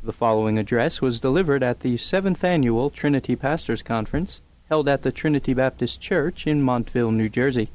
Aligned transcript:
The 0.00 0.12
following 0.12 0.58
address 0.58 1.02
was 1.02 1.18
delivered 1.18 1.64
at 1.64 1.80
the 1.80 1.96
seventh 1.96 2.44
annual 2.44 2.88
Trinity 2.88 3.34
Pastors 3.34 3.82
Conference 3.82 4.40
held 4.68 4.88
at 4.88 5.02
the 5.02 5.10
Trinity 5.10 5.54
Baptist 5.54 6.00
Church 6.00 6.46
in 6.46 6.62
Montville, 6.62 7.10
New 7.10 7.28
Jersey. 7.28 7.68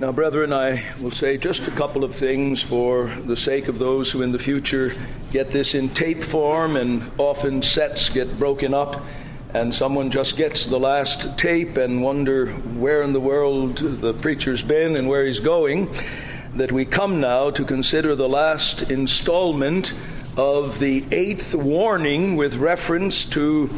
Now, 0.00 0.12
brethren, 0.12 0.50
I 0.50 0.82
will 0.98 1.10
say 1.10 1.36
just 1.36 1.68
a 1.68 1.70
couple 1.72 2.04
of 2.04 2.14
things 2.14 2.62
for 2.62 3.08
the 3.26 3.36
sake 3.36 3.68
of 3.68 3.78
those 3.78 4.10
who 4.10 4.22
in 4.22 4.32
the 4.32 4.38
future 4.38 4.94
get 5.30 5.50
this 5.50 5.74
in 5.74 5.90
tape 5.90 6.24
form 6.24 6.76
and 6.76 7.02
often 7.18 7.60
sets 7.62 8.08
get 8.08 8.38
broken 8.38 8.72
up 8.72 9.02
and 9.52 9.74
someone 9.74 10.10
just 10.10 10.38
gets 10.38 10.66
the 10.66 10.80
last 10.80 11.36
tape 11.36 11.76
and 11.76 12.02
wonder 12.02 12.46
where 12.46 13.02
in 13.02 13.12
the 13.12 13.20
world 13.20 13.76
the 13.76 14.14
preacher's 14.14 14.62
been 14.62 14.96
and 14.96 15.06
where 15.06 15.26
he's 15.26 15.40
going, 15.40 15.94
that 16.54 16.72
we 16.72 16.86
come 16.86 17.20
now 17.20 17.50
to 17.50 17.62
consider 17.62 18.14
the 18.14 18.28
last 18.28 18.90
installment 18.90 19.92
of 20.36 20.78
the 20.78 21.04
eighth 21.10 21.54
warning 21.54 22.36
with 22.36 22.54
reference 22.54 23.24
to 23.26 23.70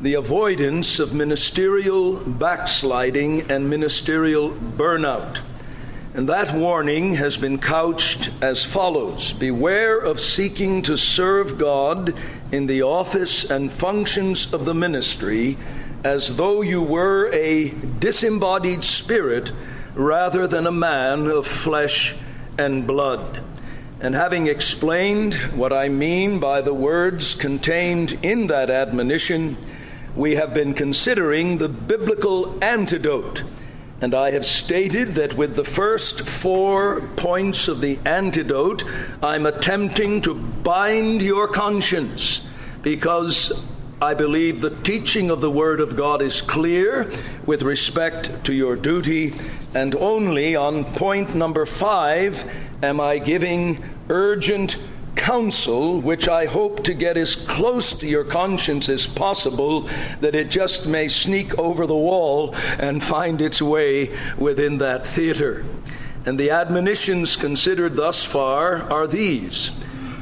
the 0.00 0.14
avoidance 0.14 0.98
of 0.98 1.12
ministerial 1.12 2.16
backsliding 2.16 3.50
and 3.50 3.68
ministerial 3.68 4.50
burnout. 4.50 5.40
And 6.12 6.28
that 6.28 6.52
warning 6.52 7.14
has 7.14 7.36
been 7.36 7.58
couched 7.58 8.30
as 8.42 8.64
follows 8.64 9.32
Beware 9.32 9.98
of 9.98 10.18
seeking 10.18 10.82
to 10.82 10.96
serve 10.96 11.56
God 11.56 12.14
in 12.50 12.66
the 12.66 12.82
office 12.82 13.44
and 13.44 13.70
functions 13.70 14.52
of 14.52 14.64
the 14.64 14.74
ministry 14.74 15.56
as 16.02 16.36
though 16.36 16.62
you 16.62 16.82
were 16.82 17.30
a 17.32 17.68
disembodied 17.68 18.82
spirit 18.82 19.52
rather 19.94 20.48
than 20.48 20.66
a 20.66 20.72
man 20.72 21.26
of 21.26 21.46
flesh 21.46 22.16
and 22.58 22.86
blood. 22.86 23.40
And 24.02 24.14
having 24.14 24.46
explained 24.46 25.34
what 25.54 25.74
I 25.74 25.90
mean 25.90 26.40
by 26.40 26.62
the 26.62 26.72
words 26.72 27.34
contained 27.34 28.18
in 28.22 28.46
that 28.46 28.70
admonition, 28.70 29.58
we 30.16 30.36
have 30.36 30.54
been 30.54 30.72
considering 30.72 31.58
the 31.58 31.68
biblical 31.68 32.62
antidote. 32.64 33.42
And 34.00 34.14
I 34.14 34.30
have 34.30 34.46
stated 34.46 35.16
that 35.16 35.34
with 35.34 35.54
the 35.54 35.64
first 35.64 36.26
four 36.26 37.02
points 37.16 37.68
of 37.68 37.82
the 37.82 37.98
antidote, 38.06 38.84
I'm 39.22 39.44
attempting 39.44 40.22
to 40.22 40.32
bind 40.32 41.20
your 41.20 41.46
conscience 41.46 42.46
because 42.80 43.62
I 44.00 44.14
believe 44.14 44.62
the 44.62 44.70
teaching 44.76 45.30
of 45.30 45.42
the 45.42 45.50
Word 45.50 45.78
of 45.80 45.94
God 45.94 46.22
is 46.22 46.40
clear 46.40 47.12
with 47.44 47.60
respect 47.60 48.44
to 48.44 48.54
your 48.54 48.74
duty, 48.74 49.34
and 49.74 49.94
only 49.94 50.56
on 50.56 50.86
point 50.94 51.34
number 51.34 51.66
five 51.66 52.42
am 52.82 53.00
I 53.00 53.18
giving 53.18 53.82
urgent 54.08 54.76
counsel, 55.16 56.00
which 56.00 56.28
I 56.28 56.46
hope 56.46 56.84
to 56.84 56.94
get 56.94 57.16
as 57.16 57.34
close 57.34 57.92
to 57.98 58.06
your 58.06 58.24
conscience 58.24 58.88
as 58.88 59.06
possible, 59.06 59.88
that 60.20 60.34
it 60.34 60.50
just 60.50 60.86
may 60.86 61.08
sneak 61.08 61.58
over 61.58 61.86
the 61.86 61.94
wall 61.94 62.54
and 62.78 63.02
find 63.02 63.40
its 63.40 63.60
way 63.60 64.16
within 64.38 64.78
that 64.78 65.06
theater. 65.06 65.64
And 66.24 66.38
the 66.38 66.50
admonitions 66.50 67.36
considered 67.36 67.94
thus 67.94 68.24
far 68.24 68.82
are 68.92 69.06
these. 69.06 69.70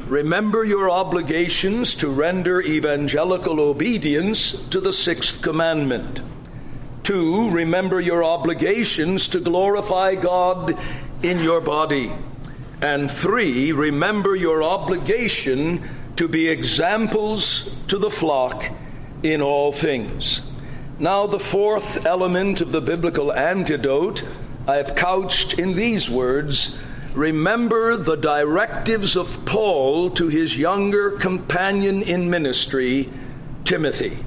Remember 0.07 0.63
your 0.63 0.89
obligations 0.89 1.93
to 1.95 2.09
render 2.09 2.61
evangelical 2.61 3.59
obedience 3.59 4.51
to 4.69 4.81
the 4.81 4.93
sixth 4.93 5.41
commandment. 5.41 6.21
Two, 7.03 7.49
remember 7.51 7.99
your 8.01 8.23
obligations 8.23 9.27
to 9.29 9.39
glorify 9.39 10.15
God 10.15 10.77
in 11.21 11.39
your 11.39 11.61
body. 11.61 12.11
And 12.81 13.11
three, 13.11 13.71
remember 13.71 14.35
your 14.35 14.63
obligation 14.63 15.83
to 16.15 16.27
be 16.27 16.47
examples 16.47 17.69
to 17.87 17.97
the 17.97 18.09
flock 18.09 18.65
in 19.23 19.41
all 19.41 19.71
things. 19.71 20.41
Now, 20.97 21.27
the 21.27 21.39
fourth 21.39 22.05
element 22.05 22.61
of 22.61 22.71
the 22.71 22.81
biblical 22.81 23.33
antidote 23.33 24.23
I 24.67 24.75
have 24.75 24.95
couched 24.95 25.59
in 25.59 25.73
these 25.73 26.09
words 26.09 26.79
Remember 27.15 27.97
the 27.97 28.15
directives 28.15 29.15
of 29.15 29.43
Paul 29.45 30.11
to 30.11 30.27
his 30.27 30.57
younger 30.57 31.11
companion 31.11 32.03
in 32.03 32.29
ministry, 32.29 33.09
Timothy. 33.65 34.19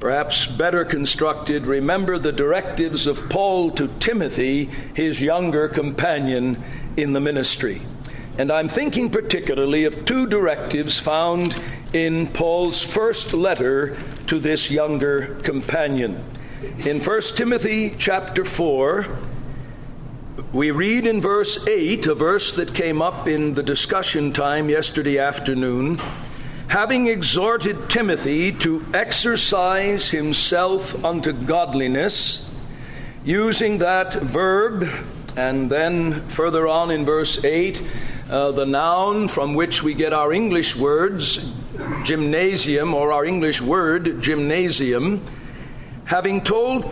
Perhaps 0.00 0.46
better 0.46 0.86
constructed, 0.86 1.66
remember 1.66 2.18
the 2.18 2.32
directives 2.32 3.06
of 3.06 3.28
Paul 3.28 3.70
to 3.72 3.88
Timothy, 4.00 4.64
his 4.94 5.20
younger 5.20 5.68
companion 5.68 6.62
in 6.96 7.12
the 7.12 7.20
ministry. 7.20 7.82
And 8.36 8.50
I'm 8.50 8.68
thinking 8.68 9.10
particularly 9.10 9.84
of 9.84 10.04
two 10.04 10.26
directives 10.26 10.98
found 10.98 11.54
in 11.92 12.26
Paul's 12.28 12.82
first 12.82 13.32
letter 13.32 13.96
to 14.26 14.38
this 14.38 14.70
younger 14.70 15.36
companion. 15.42 16.22
In 16.84 17.00
1 17.00 17.20
Timothy 17.36 17.94
chapter 17.96 18.44
4, 18.44 19.06
we 20.52 20.72
read 20.72 21.06
in 21.06 21.20
verse 21.20 21.64
8, 21.68 22.06
a 22.06 22.14
verse 22.14 22.56
that 22.56 22.74
came 22.74 23.00
up 23.00 23.28
in 23.28 23.54
the 23.54 23.62
discussion 23.62 24.32
time 24.32 24.68
yesterday 24.68 25.18
afternoon, 25.18 26.00
having 26.66 27.06
exhorted 27.06 27.88
Timothy 27.88 28.50
to 28.50 28.84
exercise 28.92 30.10
himself 30.10 31.04
unto 31.04 31.32
godliness, 31.32 32.48
using 33.24 33.78
that 33.78 34.14
verb 34.14 34.88
and 35.36 35.70
then 35.70 36.26
further 36.28 36.66
on 36.68 36.90
in 36.90 37.04
verse 37.04 37.44
8, 37.44 37.82
uh, 38.30 38.52
the 38.52 38.64
noun 38.64 39.28
from 39.28 39.54
which 39.54 39.82
we 39.82 39.94
get 39.94 40.12
our 40.12 40.32
English 40.32 40.76
words, 40.76 41.44
gymnasium, 42.04 42.94
or 42.94 43.12
our 43.12 43.24
English 43.24 43.60
word, 43.60 44.22
gymnasium, 44.22 45.24
having 46.04 46.40
told 46.40 46.86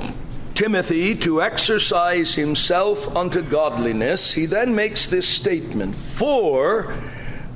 Timothy 0.54 1.14
to 1.16 1.42
exercise 1.42 2.34
himself 2.34 3.16
unto 3.16 3.42
godliness, 3.42 4.32
he 4.32 4.46
then 4.46 4.74
makes 4.74 5.08
this 5.08 5.26
statement 5.26 5.94
For 5.94 6.94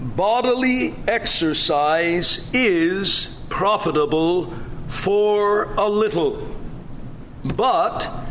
bodily 0.00 0.94
exercise 1.06 2.48
is 2.52 3.36
profitable 3.48 4.52
for 4.88 5.64
a 5.74 5.88
little, 5.88 6.54
but 7.44 8.25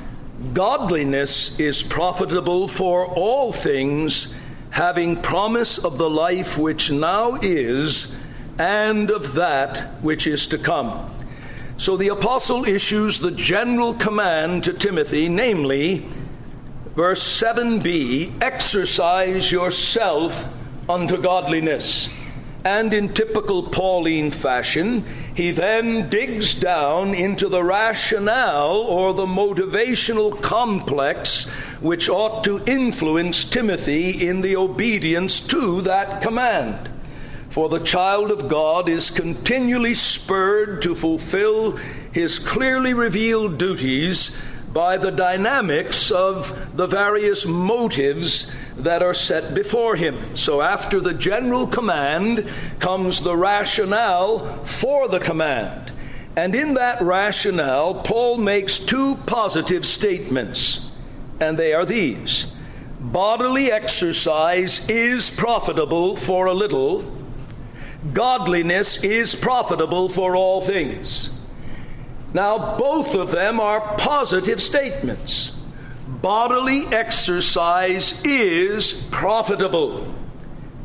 Godliness 0.54 1.60
is 1.60 1.82
profitable 1.82 2.68
for 2.68 3.06
all 3.06 3.52
things, 3.52 4.34
having 4.70 5.22
promise 5.22 5.78
of 5.78 5.98
the 5.98 6.10
life 6.10 6.58
which 6.58 6.92
now 6.92 7.36
is 7.42 8.16
and 8.60 9.12
of 9.12 9.34
that 9.36 10.02
which 10.02 10.28
is 10.28 10.48
to 10.48 10.58
come. 10.58 11.12
So 11.78 11.98
the 11.98 12.10
apostle 12.10 12.66
issues 12.66 13.20
the 13.20 13.32
general 13.32 13.94
command 13.94 14.64
to 14.66 14.74
Timothy, 14.74 15.30
namely, 15.30 16.08
verse 16.96 17.22
7b 17.42 18.42
exercise 18.42 19.52
yourself 19.52 20.46
unto 20.88 21.22
godliness. 21.22 22.10
And 22.66 22.96
in 22.96 23.14
typical 23.14 23.62
Pauline 23.62 24.32
fashion, 24.32 25.06
he 25.36 25.52
then 25.52 26.10
digs 26.10 26.56
down 26.56 27.14
into 27.14 27.48
the 27.48 27.64
rationale 27.64 28.78
or 28.78 29.14
the 29.14 29.28
motivational 29.28 30.42
complex 30.42 31.44
which 31.80 32.10
ought 32.10 32.44
to 32.46 32.64
influence 32.66 33.44
Timothy 33.44 34.28
in 34.28 34.42
the 34.42 34.56
obedience 34.56 35.40
to 35.42 35.84
that 35.84 36.24
command. 36.24 36.90
For 37.52 37.70
the 37.70 37.80
child 37.80 38.32
of 38.32 38.50
God 38.50 38.90
is 38.90 39.12
continually 39.12 39.94
spurred 39.94 40.82
to 40.82 40.96
fulfill 40.96 41.78
his 42.14 42.40
clearly 42.40 42.96
revealed 42.96 43.60
duties 43.60 44.36
by 44.76 44.98
the 44.98 45.10
dynamics 45.10 46.12
of 46.12 46.76
the 46.76 46.86
various 46.86 47.46
motives 47.46 48.52
that 48.76 49.02
are 49.02 49.14
set 49.14 49.56
before 49.56 49.96
him. 49.96 50.36
So, 50.36 50.62
after 50.62 51.00
the 51.00 51.14
general 51.14 51.66
command 51.66 52.46
comes 52.82 53.22
the 53.22 53.38
rationale 53.38 54.66
for 54.66 55.08
the 55.08 55.22
command. 55.22 55.94
And 56.36 56.54
in 56.54 56.74
that 56.74 57.02
rationale, 57.02 58.02
Paul 58.02 58.38
makes 58.38 58.78
two 58.78 59.16
positive 59.26 59.86
statements, 59.86 60.92
and 61.40 61.58
they 61.58 61.74
are 61.74 61.86
these 61.86 62.48
Bodily 63.00 63.72
exercise 63.72 64.90
is 64.90 65.30
profitable 65.30 66.18
for 66.18 66.48
a 66.48 66.54
little, 66.54 67.10
godliness 68.12 69.04
is 69.06 69.36
profitable 69.36 70.10
for 70.10 70.36
all 70.36 70.60
things. 70.60 71.30
Now, 72.36 72.78
both 72.78 73.16
of 73.16 73.32
them 73.32 73.62
are 73.62 73.96
positive 73.96 74.62
statements 74.62 75.54
bodily 76.08 76.86
exercise 76.88 78.22
is 78.26 78.94
profitable. 79.10 80.14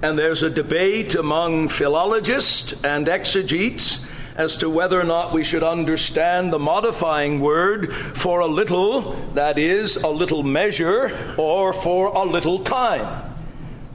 And 0.00 0.16
there's 0.16 0.44
a 0.44 0.50
debate 0.50 1.16
among 1.16 1.68
philologists 1.68 2.72
and 2.84 3.08
exegetes 3.08 4.06
as 4.36 4.58
to 4.58 4.70
whether 4.70 5.00
or 5.00 5.04
not 5.04 5.32
we 5.32 5.42
should 5.42 5.64
understand 5.64 6.52
the 6.52 6.58
modifying 6.60 7.40
word 7.40 7.92
for 7.92 8.40
a 8.40 8.46
little, 8.46 9.12
that 9.34 9.58
is, 9.58 9.96
a 9.96 10.08
little 10.08 10.44
measure, 10.44 11.34
or 11.36 11.72
for 11.72 12.06
a 12.08 12.22
little 12.22 12.60
time. 12.60 13.29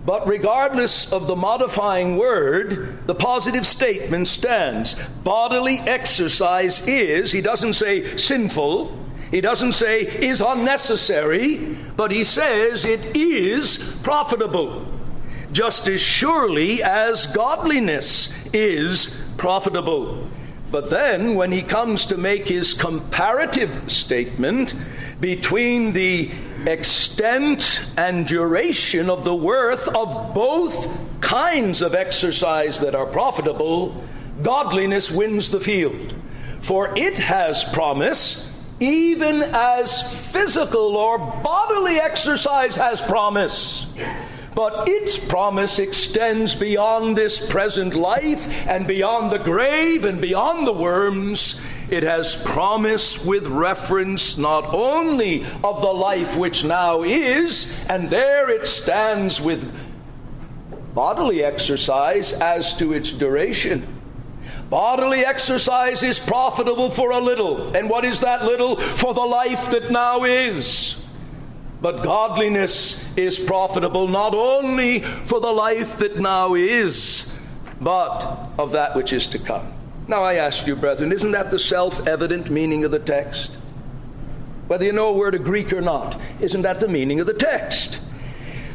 But 0.06 0.28
regardless 0.28 1.12
of 1.12 1.26
the 1.26 1.36
modifying 1.36 2.18
word, 2.18 3.08
the 3.08 3.16
positive 3.16 3.66
statement 3.66 4.28
stands. 4.28 4.96
Bodily 5.24 5.80
exercise 5.80 6.86
is, 6.88 7.32
he 7.32 7.42
doesn't 7.42 7.74
say 7.74 8.16
sinful, 8.18 9.06
he 9.32 9.42
doesn't 9.42 9.72
say 9.72 10.02
is 10.02 10.42
unnecessary, 10.42 11.76
but 11.98 12.12
he 12.12 12.24
says 12.24 12.86
it 12.86 13.18
is 13.18 13.78
profitable. 14.04 14.86
Just 15.52 15.88
as 15.88 16.02
surely 16.02 16.84
as 16.84 17.26
godliness 17.28 18.32
is 18.54 19.20
profitable. 19.38 20.28
But 20.72 20.90
then, 20.90 21.36
when 21.36 21.52
he 21.52 21.62
comes 21.62 22.08
to 22.08 22.18
make 22.18 22.48
his 22.48 22.74
comparative 22.74 23.92
statement 23.92 24.74
between 25.20 25.94
the 25.94 26.32
extent 26.68 27.82
and 27.98 28.28
duration 28.28 29.10
of 29.10 29.24
the 29.24 29.36
worth 29.36 29.88
of 29.88 30.34
both 30.34 30.88
kinds 31.22 31.82
of 31.82 31.96
exercise 31.96 32.80
that 32.80 32.96
are 32.96 33.06
profitable, 33.06 34.04
godliness 34.42 35.10
wins 35.10 35.50
the 35.50 35.60
field. 35.60 36.14
For 36.62 36.98
it 36.98 37.18
has 37.18 37.64
promise, 37.64 38.52
even 38.80 39.42
as 39.42 40.32
physical 40.32 40.98
or 40.98 41.18
bodily 41.18 42.00
exercise 42.00 42.76
has 42.76 43.02
promise. 43.02 43.86
But 44.54 44.88
its 44.88 45.18
promise 45.18 45.80
extends 45.80 46.56
beyond 46.56 47.18
this 47.18 47.46
present 47.50 47.94
life 47.94 48.48
and 48.68 48.88
beyond 48.88 49.32
the 49.32 49.38
grave 49.38 50.06
and 50.06 50.22
beyond 50.22 50.66
the 50.66 50.74
worms 50.74 51.60
it 51.90 52.04
has 52.04 52.36
promise 52.36 53.24
with 53.24 53.48
reference 53.48 54.38
not 54.38 54.74
only 54.74 55.46
of 55.64 55.82
the 55.82 55.94
life 55.94 56.36
which 56.36 56.64
now 56.64 57.04
is, 57.04 57.78
and 57.90 58.10
there 58.10 58.50
it 58.50 58.66
stands 58.66 59.40
with 59.40 59.72
bodily 60.96 61.44
exercise 61.44 62.32
as 62.34 62.76
to 62.78 62.94
its 62.94 63.12
duration. 63.12 63.86
Bodily 64.70 65.24
exercise 65.24 66.02
is 66.02 66.18
profitable 66.18 66.90
for 66.90 67.12
a 67.12 67.20
little. 67.20 67.76
And 67.76 67.90
what 67.90 68.04
is 68.04 68.22
that 68.22 68.46
little? 68.46 68.78
For 68.78 69.14
the 69.14 69.22
life 69.22 69.70
that 69.70 69.92
now 69.92 70.24
is. 70.24 71.02
But 71.82 72.02
godliness 72.02 73.04
is 73.16 73.38
profitable 73.38 74.08
not 74.08 74.34
only 74.34 75.02
for 75.02 75.40
the 75.40 75.52
life 75.52 76.00
that 76.00 76.18
now 76.18 76.56
is, 76.56 77.32
but 77.80 78.50
of 78.58 78.72
that 78.72 78.96
which 78.96 79.14
is 79.14 79.28
to 79.28 79.40
come. 79.40 79.75
Now, 80.08 80.24
I 80.24 80.36
ask 80.36 80.68
you, 80.68 80.76
brethren, 80.76 81.12
isn't 81.12 81.32
that 81.32 81.50
the 81.50 81.60
self 81.60 82.08
evident 82.08 82.52
meaning 82.52 82.84
of 82.84 82.92
the 82.92 83.00
text? 83.00 83.52
Whether 84.68 84.86
you 84.86 84.94
know 84.94 85.08
a 85.08 85.14
word 85.14 85.36
of 85.36 85.44
Greek 85.44 85.74
or 85.74 85.82
not, 85.82 86.20
isn't 86.40 86.62
that 86.64 86.80
the 86.80 86.88
meaning 86.88 87.20
of 87.20 87.28
the 87.28 87.34
text? 87.34 88.00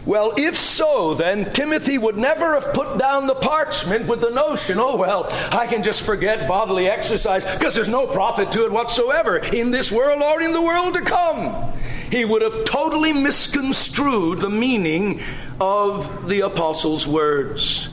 Well, 0.06 0.32
if 0.36 0.56
so, 0.56 1.14
then 1.14 1.52
Timothy 1.52 1.98
would 1.98 2.16
never 2.16 2.58
have 2.58 2.72
put 2.72 2.98
down 2.98 3.26
the 3.26 3.34
parchment 3.34 4.06
with 4.06 4.22
the 4.22 4.30
notion, 4.30 4.78
oh, 4.80 4.96
well, 4.96 5.26
I 5.52 5.66
can 5.66 5.82
just 5.82 6.02
forget 6.02 6.48
bodily 6.48 6.88
exercise 6.88 7.44
because 7.44 7.74
there's 7.74 7.88
no 7.88 8.06
profit 8.06 8.50
to 8.52 8.64
it 8.64 8.72
whatsoever 8.72 9.36
in 9.38 9.70
this 9.70 9.92
world 9.92 10.22
or 10.22 10.40
in 10.40 10.52
the 10.52 10.62
world 10.62 10.94
to 10.94 11.02
come. 11.02 11.74
He 12.10 12.24
would 12.24 12.42
have 12.42 12.64
totally 12.64 13.12
misconstrued 13.12 14.40
the 14.40 14.50
meaning 14.50 15.20
of 15.60 16.28
the 16.28 16.40
apostle's 16.40 17.06
words. 17.06 17.89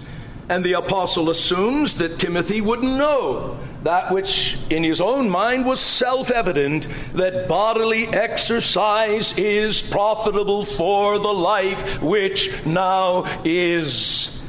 And 0.49 0.63
the 0.63 0.73
apostle 0.73 1.29
assumes 1.29 1.97
that 1.97 2.19
Timothy 2.19 2.61
would 2.61 2.81
know 2.81 3.59
that 3.83 4.11
which 4.11 4.57
in 4.69 4.83
his 4.83 5.01
own 5.01 5.29
mind 5.29 5.65
was 5.65 5.79
self 5.79 6.31
evident 6.31 6.87
that 7.13 7.47
bodily 7.47 8.07
exercise 8.07 9.37
is 9.37 9.81
profitable 9.81 10.65
for 10.65 11.19
the 11.19 11.33
life 11.33 12.01
which 12.01 12.65
now 12.65 13.25
is. 13.43 14.41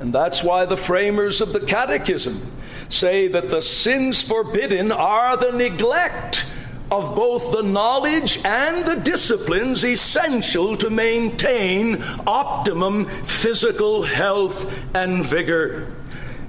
And 0.00 0.12
that's 0.12 0.42
why 0.42 0.64
the 0.64 0.76
framers 0.76 1.40
of 1.40 1.52
the 1.52 1.60
Catechism 1.60 2.52
say 2.88 3.28
that 3.28 3.48
the 3.48 3.62
sins 3.62 4.20
forbidden 4.22 4.92
are 4.92 5.36
the 5.36 5.52
neglect 5.52 6.44
of 6.90 7.14
both 7.14 7.52
the 7.52 7.62
knowledge 7.62 8.44
and 8.44 8.84
the 8.84 8.96
disciplines 8.96 9.84
essential 9.84 10.76
to 10.76 10.90
maintain 10.90 12.02
optimum 12.26 13.06
physical 13.24 14.02
health 14.02 14.70
and 14.94 15.24
vigor. 15.24 15.94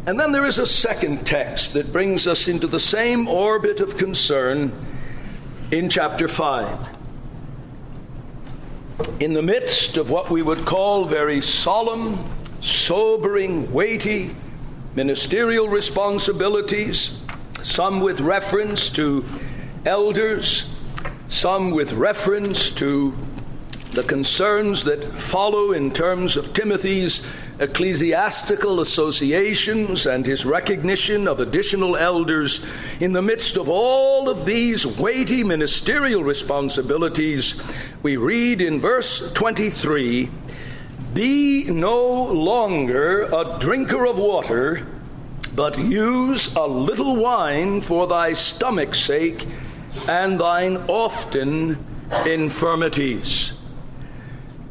And 0.06 0.20
then 0.20 0.32
there 0.32 0.46
is 0.46 0.60
a 0.60 0.68
second 0.68 1.26
text 1.26 1.74
that 1.74 1.92
brings 1.92 2.28
us 2.28 2.48
into 2.48 2.68
the 2.68 2.80
same 2.80 3.28
orbit 3.28 3.80
of 3.80 3.98
concern 3.98 4.72
in 5.72 5.90
chapter 5.90 6.28
5. 6.28 6.96
In 9.20 9.34
the 9.34 9.42
midst 9.42 9.98
of 9.98 10.12
what 10.12 10.30
we 10.30 10.42
would 10.42 10.66
call 10.66 11.06
very 11.06 11.42
solemn, 11.42 12.32
sobering, 12.62 13.72
weighty 13.74 14.36
ministerial 14.96 15.68
responsibilities, 15.68 17.20
some 17.64 18.00
with 18.00 18.22
reference 18.22 18.90
to 18.90 19.26
elders, 19.86 20.68
some 21.28 21.72
with 21.72 21.94
reference 21.94 22.70
to 22.72 23.16
the 23.94 24.04
concerns 24.04 24.84
that 24.84 25.04
follow 25.04 25.72
in 25.72 25.92
terms 25.92 26.36
of 26.36 26.54
Timothy's 26.54 27.26
ecclesiastical 27.60 28.82
associations 28.82 30.06
and 30.06 30.26
his 30.26 30.46
recognition 30.46 31.28
of 31.28 31.40
additional 31.40 31.96
elders. 31.96 32.66
In 33.00 33.14
the 33.14 33.22
midst 33.22 33.56
of 33.56 33.70
all 33.70 34.28
of 34.28 34.46
these 34.46 34.86
weighty 34.86 35.44
ministerial 35.44 36.24
responsibilities, 36.24 37.62
we 38.04 38.18
read 38.18 38.62
in 38.62 38.82
verse 38.82 39.32
23 39.34 40.30
Be 41.14 41.64
no 41.66 42.24
longer 42.26 43.22
a 43.22 43.58
drinker 43.60 44.06
of 44.06 44.18
water, 44.18 44.86
but 45.54 45.78
use 45.78 46.54
a 46.56 46.68
little 46.68 47.16
wine 47.16 47.80
for 47.80 48.08
thy 48.08 48.34
stomach's 48.34 49.00
sake 49.00 49.48
and 50.08 50.40
thine 50.40 50.78
often 50.88 51.78
infirmities. 52.26 53.54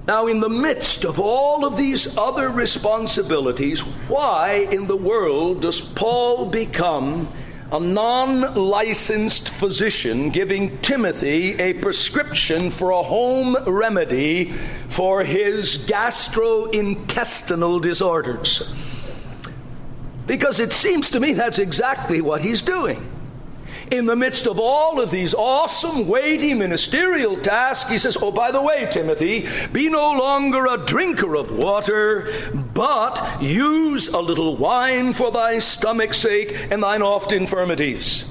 Now, 0.07 0.27
in 0.27 0.41
the 0.41 0.51
midst 0.51 1.05
of 1.05 1.19
all 1.19 1.65
of 1.65 1.79
these 1.79 2.19
other 2.19 2.51
responsibilities, 2.51 3.81
why 4.09 4.69
in 4.71 4.87
the 4.87 4.97
world 4.97 5.63
does 5.63 5.81
Paul 5.81 6.45
become 6.47 7.27
a 7.73 7.81
non 7.81 8.55
licensed 8.55 9.49
physician 9.49 10.29
giving 10.29 10.77
Timothy 10.79 11.55
a 11.55 11.73
prescription 11.75 12.71
for 12.71 12.91
a 12.91 13.03
home 13.03 13.57
remedy 13.67 14.53
for 14.91 15.25
his 15.25 15.79
gastrointestinal 15.87 17.81
disorders? 17.81 18.63
Because 20.27 20.61
it 20.61 20.75
seems 20.75 21.11
to 21.13 21.21
me 21.21 21.33
that's 21.33 21.59
exactly 21.59 22.21
what 22.21 22.43
he's 22.43 22.61
doing 22.61 23.14
in 23.91 24.07
the 24.07 24.17
midst 24.17 24.47
of 24.47 24.59
all 24.59 25.01
of 25.01 25.11
these 25.11 25.35
awesome, 25.35 26.07
weighty 26.07 26.55
ministerial 26.55 27.37
tasks, 27.37 27.91
he 27.91 27.99
says, 27.99 28.17
Oh, 28.21 28.33
by 28.33 28.51
the 28.51 28.63
way, 28.63 28.89
Timothy, 28.91 29.47
be 29.73 29.89
no 29.89 30.13
longer 30.13 30.67
a 30.67 30.79
drinker 30.79 31.35
of 31.37 31.51
water, 31.51 32.33
but 32.75 33.43
use 33.43 34.09
a 34.09 34.21
little 34.21 34.57
wine 34.57 35.13
for 35.13 35.31
thy 35.31 35.59
stomach's 35.59 36.19
sake 36.19 36.55
and 36.71 36.83
thine 36.83 37.03
oft 37.03 37.33
infirmities. 37.33 38.25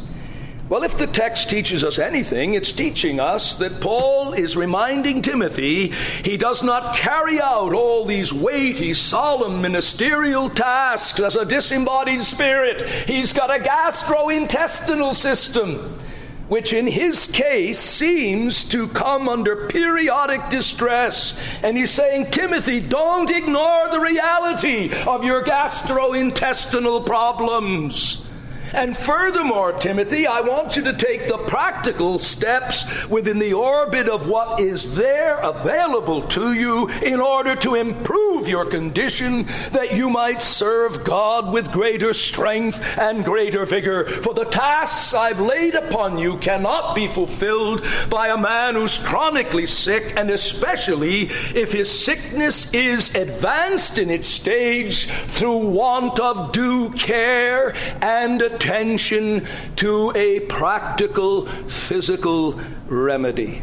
Well, 0.70 0.84
if 0.84 0.98
the 0.98 1.08
text 1.08 1.50
teaches 1.50 1.84
us 1.84 2.00
anything, 2.00 2.54
it's 2.54 2.72
teaching 2.72 3.20
us 3.20 3.56
that 3.56 3.82
Paul 3.82 4.32
is 4.34 4.56
reminding 4.56 5.22
Timothy 5.22 5.90
he 6.24 6.38
does 6.38 6.64
not 6.64 6.96
carry 6.96 7.42
out 7.42 7.74
all 7.74 8.06
these 8.06 8.32
weighty, 8.32 8.94
solemn 8.94 9.62
ministerial 9.62 10.50
tasks 10.50 11.20
as 11.20 11.36
a 11.36 11.44
disembodied 11.44 12.24
spirit. 12.24 12.88
He's 13.10 13.34
got 13.34 13.54
a 13.54 13.62
gastrointestinal 13.62 15.14
system, 15.14 16.00
which 16.48 16.72
in 16.72 16.88
his 16.88 17.28
case 17.28 17.78
seems 17.78 18.64
to 18.70 18.88
come 18.88 19.28
under 19.28 19.68
periodic 19.68 20.50
distress. 20.50 21.38
And 21.62 21.78
he's 21.78 21.92
saying, 21.92 22.32
Timothy, 22.32 22.80
don't 22.80 23.30
ignore 23.30 23.90
the 23.92 24.00
reality 24.00 24.94
of 25.06 25.26
your 25.26 25.44
gastrointestinal 25.44 27.06
problems. 27.06 28.26
And 28.74 28.98
furthermore, 28.98 29.74
Timothy, 29.74 30.26
I 30.26 30.42
want 30.42 30.76
you 30.76 30.84
to 30.86 30.94
take 30.94 31.28
the 31.28 31.38
practical 31.38 32.18
steps 32.18 33.08
within 33.08 33.38
the 33.38 33.54
orbit 33.54 34.10
of 34.10 34.28
what 34.28 34.62
is 34.62 34.96
there 34.96 35.38
available 35.38 36.24
to 36.30 36.54
you 36.54 36.88
in 37.04 37.20
order 37.20 37.56
to 37.58 37.76
improve 37.76 38.50
your 38.50 38.66
condition 38.66 39.46
that 39.74 39.96
you 39.96 40.10
might 40.10 40.42
serve 40.42 41.04
God 41.04 41.54
with 41.54 41.72
greater 41.72 42.14
strength 42.14 42.98
and 42.98 43.24
greater 43.24 43.64
vigor. 43.64 44.06
For 44.06 44.34
the 44.34 44.46
tasks 44.46 45.14
I've 45.14 45.40
laid 45.40 45.76
upon 45.76 46.18
you 46.18 46.38
cannot 46.38 46.96
be 46.96 47.08
fulfilled 47.08 47.86
by 48.10 48.30
a 48.30 48.38
man 48.38 48.74
who's 48.74 48.98
chronically 48.98 49.68
sick, 49.68 50.14
and 50.18 50.32
especially 50.32 51.30
if 51.54 51.72
his 51.72 51.92
sickness 51.92 52.74
is 52.74 53.14
advanced 53.14 54.00
in 54.00 54.10
its 54.10 54.28
stage 54.28 55.06
through 55.28 55.58
want 55.58 56.20
of 56.20 56.52
due 56.52 56.90
care 56.92 57.76
and 58.02 58.42
attention 58.42 58.63
attention 58.64 59.46
to 59.76 60.14
a 60.16 60.40
practical 60.42 61.46
physical 61.68 62.54
remedy. 62.88 63.62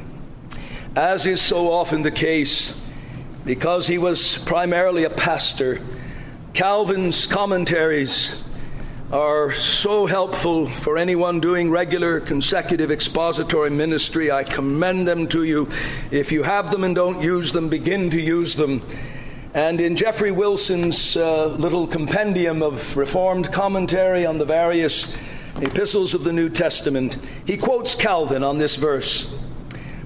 As 0.95 1.25
is 1.25 1.41
so 1.41 1.73
often 1.73 2.03
the 2.03 2.11
case, 2.11 2.79
because 3.47 3.87
he 3.87 3.97
was 3.97 4.37
primarily 4.45 5.05
a 5.05 5.11
pastor, 5.11 5.81
Calvin's 6.53 7.25
commentaries 7.27 8.43
are 9.11 9.55
so 9.55 10.05
helpful 10.05 10.69
for 10.69 10.99
anyone 10.99 11.41
doing 11.41 11.71
regular 11.71 12.21
consecutive 12.21 12.91
expository 12.91 13.71
ministry. 13.71 14.31
I 14.31 14.45
commend 14.45 15.09
them 15.09 15.29
to 15.29 15.45
you. 15.45 15.71
If 16.11 16.31
you 16.31 16.43
have 16.43 16.71
them 16.71 16.85
and 16.85 16.95
don't 16.95 17.23
use 17.23 17.53
them, 17.53 17.71
begin 17.71 18.11
to 18.11 18.21
use 18.21 18.55
them. 18.55 18.87
And 19.53 19.81
in 19.81 19.97
Geoffrey 19.97 20.31
Wilson's 20.31 21.17
uh, 21.17 21.47
little 21.47 21.87
compendium 21.87 22.63
of 22.63 22.97
Reformed 22.97 23.53
commentary 23.53 24.25
on 24.25 24.39
the 24.39 24.45
various 24.45 25.13
epistles 25.57 26.15
of 26.15 26.23
the 26.23 26.33
New 26.33 26.49
Testament, 26.49 27.17
he 27.47 27.57
quotes 27.57 27.97
Calvin 27.97 28.45
on 28.45 28.59
this 28.59 28.77
verse. 28.77 29.35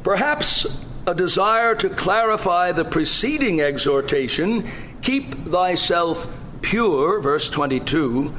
Perhaps 0.03 0.67
a 1.07 1.15
desire 1.15 1.75
to 1.75 1.91
clarify 1.91 2.73
the 2.73 2.87
preceding 2.87 3.61
exhortation, 3.61 4.67
keep 5.03 5.47
thyself 5.47 6.27
pure, 6.63 7.21
verse 7.21 7.51
22, 7.51 8.35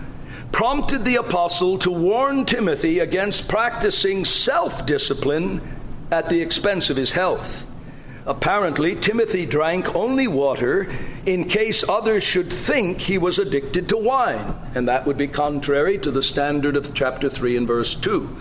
prompted 0.51 1.05
the 1.05 1.17
apostle 1.17 1.77
to 1.77 1.91
warn 1.91 2.45
Timothy 2.45 2.99
against 2.99 3.47
practicing 3.47 4.25
self 4.25 4.87
discipline 4.87 5.61
at 6.11 6.29
the 6.29 6.41
expense 6.41 6.89
of 6.89 6.97
his 6.97 7.11
health. 7.11 7.67
Apparently, 8.27 8.95
Timothy 8.95 9.45
drank 9.45 9.95
only 9.95 10.27
water 10.27 10.87
in 11.27 11.43
case 11.43 11.87
others 11.87 12.23
should 12.23 12.51
think 12.51 13.01
he 13.01 13.19
was 13.19 13.37
addicted 13.37 13.87
to 13.89 13.97
wine, 13.97 14.55
and 14.73 14.87
that 14.87 15.05
would 15.05 15.17
be 15.17 15.27
contrary 15.27 15.99
to 15.99 16.09
the 16.09 16.23
standard 16.23 16.75
of 16.75 16.91
chapter 16.95 17.29
3 17.29 17.55
and 17.55 17.67
verse 17.67 17.93
2. 17.93 18.35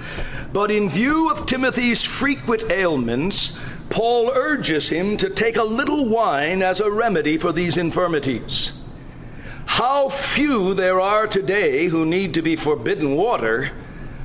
But 0.55 0.71
in 0.71 0.89
view 0.89 1.31
of 1.31 1.45
Timothy's 1.45 2.03
frequent 2.03 2.73
ailments, 2.73 3.59
Paul 3.91 4.31
urges 4.35 4.89
him 4.89 5.19
to 5.19 5.29
take 5.29 5.57
a 5.57 5.63
little 5.63 6.09
wine 6.09 6.63
as 6.63 6.81
a 6.81 6.91
remedy 6.91 7.37
for 7.37 7.53
these 7.53 7.77
infirmities. 7.77 8.73
How 9.67 10.09
few 10.09 10.73
there 10.73 11.01
are 11.01 11.27
today 11.27 11.89
who 11.89 12.07
need 12.07 12.33
to 12.35 12.43
be 12.43 12.57
forbidden 12.57 13.17
water, 13.17 13.73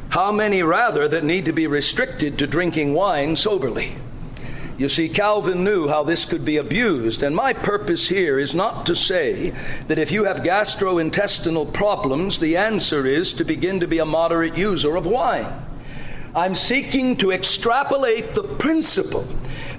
how 0.08 0.32
many 0.32 0.64
rather 0.64 1.08
that 1.10 1.26
need 1.26 1.46
to 1.46 1.54
be 1.54 1.68
restricted 1.68 2.38
to 2.38 2.48
drinking 2.48 2.94
wine 2.94 3.36
soberly. 3.36 3.96
You 4.80 4.88
see, 4.88 5.10
Calvin 5.10 5.66
knew 5.66 5.90
how 5.90 6.04
this 6.04 6.24
could 6.24 6.46
be 6.46 6.56
abused, 6.56 7.22
and 7.22 7.36
my 7.36 7.52
purpose 7.52 8.08
here 8.08 8.40
is 8.40 8.56
not 8.56 8.86
to 8.86 8.96
say 8.96 9.54
that 9.90 9.98
if 9.98 10.10
you 10.10 10.24
have 10.24 10.38
gastrointestinal 10.38 11.74
problems, 11.74 12.40
the 12.40 12.56
answer 12.56 13.06
is 13.06 13.34
to 13.34 13.44
begin 13.44 13.82
to 13.82 13.88
be 13.88 13.98
a 13.98 14.06
moderate 14.06 14.58
user 14.58 14.96
of 14.96 15.06
wine. 15.06 15.52
I'm 16.34 16.56
seeking 16.56 17.18
to 17.18 17.34
extrapolate 17.34 18.34
the 18.34 18.44
principle 18.44 19.28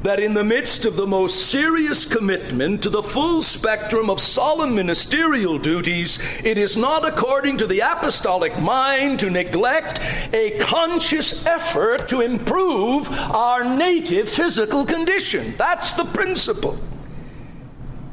that 0.03 0.21
in 0.21 0.33
the 0.33 0.45
midst 0.45 0.85
of 0.85 0.97
the 0.97 1.07
most 1.07 1.51
serious 1.51 2.07
commitment 2.07 2.83
to 2.83 2.91
the 2.91 3.03
full 3.03 3.43
spectrum 3.43 4.09
of 4.09 4.19
solemn 4.19 4.75
ministerial 4.75 5.59
duties, 5.59 6.19
it 6.43 6.57
is 6.57 6.77
not 6.77 7.07
according 7.07 7.59
to 7.59 7.67
the 7.67 7.81
apostolic 7.81 8.59
mind 8.59 9.19
to 9.19 9.29
neglect 9.29 10.01
a 10.33 10.59
conscious 10.59 11.45
effort 11.45 12.09
to 12.09 12.23
improve 12.23 13.11
our 13.11 13.65
native 13.65 14.29
physical 14.29 14.87
condition. 14.87 15.55
That's 15.59 15.93
the 15.93 16.05
principle. 16.05 16.79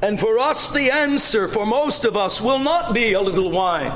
And 0.02 0.20
for 0.20 0.38
us, 0.38 0.70
the 0.70 0.92
answer 0.92 1.48
for 1.48 1.66
most 1.66 2.06
of 2.06 2.18
us 2.18 2.42
will 2.42 2.60
not 2.60 2.94
be 2.94 3.14
a 3.14 3.22
little 3.22 3.50
wine. 3.50 3.94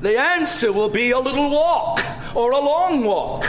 The 0.00 0.18
answer 0.18 0.72
will 0.72 0.90
be 0.90 1.12
a 1.12 1.18
little 1.18 1.50
walk 1.50 2.00
or 2.34 2.52
a 2.52 2.58
long 2.58 3.04
walk, 3.04 3.46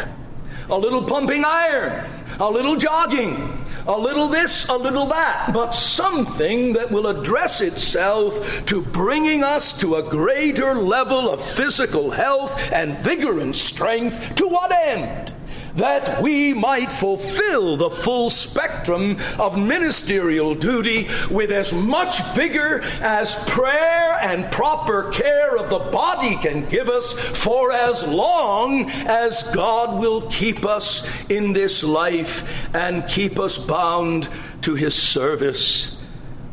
a 0.70 0.78
little 0.78 1.04
pumping 1.04 1.44
iron, 1.44 2.10
a 2.40 2.50
little 2.50 2.76
jogging, 2.76 3.65
a 3.88 3.98
little 3.98 4.28
this, 4.28 4.68
a 4.70 4.76
little 4.76 5.06
that, 5.08 5.52
but 5.54 5.72
something 5.72 6.74
that 6.74 6.90
will 6.92 7.08
address 7.08 7.62
itself 7.62 8.66
to 8.66 8.82
bringing 8.82 9.44
us 9.44 9.78
to 9.80 9.96
a 9.96 10.04
greater 10.04 10.74
level 10.76 11.30
of 11.30 11.42
physical 11.42 12.12
health 12.12 12.60
and 12.72 12.98
vigor 12.98 13.40
and 13.40 13.56
strength. 13.56 14.36
To 14.36 14.48
what 14.48 14.72
end? 14.72 15.35
That 15.76 16.22
we 16.22 16.54
might 16.54 16.92
fulfill 16.92 17.78
the 17.78 17.90
full 17.90 18.30
spectrum 18.30 19.18
of 19.38 19.58
ministerial 19.58 20.56
duty 20.56 21.10
with 21.30 21.52
as 21.52 21.74
much 21.74 22.22
vigor 22.34 22.82
as 23.02 23.36
prayer 23.46 24.18
and 24.22 24.52
proper 24.52 25.12
care 25.12 25.58
of 25.58 25.70
the 25.70 25.80
body 25.80 26.38
can 26.38 26.68
give 26.70 26.90
us 26.90 27.14
for 27.14 27.72
as 27.72 28.08
long 28.08 28.90
as 28.90 29.44
God 29.54 30.00
will 30.00 30.22
keep 30.30 30.66
us 30.66 31.08
in 31.30 31.54
this 31.54 31.84
life 31.84 32.50
and 32.74 33.08
keep 33.08 33.40
us 33.40 33.58
bound 33.58 34.30
to 34.62 34.76
his 34.76 34.96
service. 34.96 35.96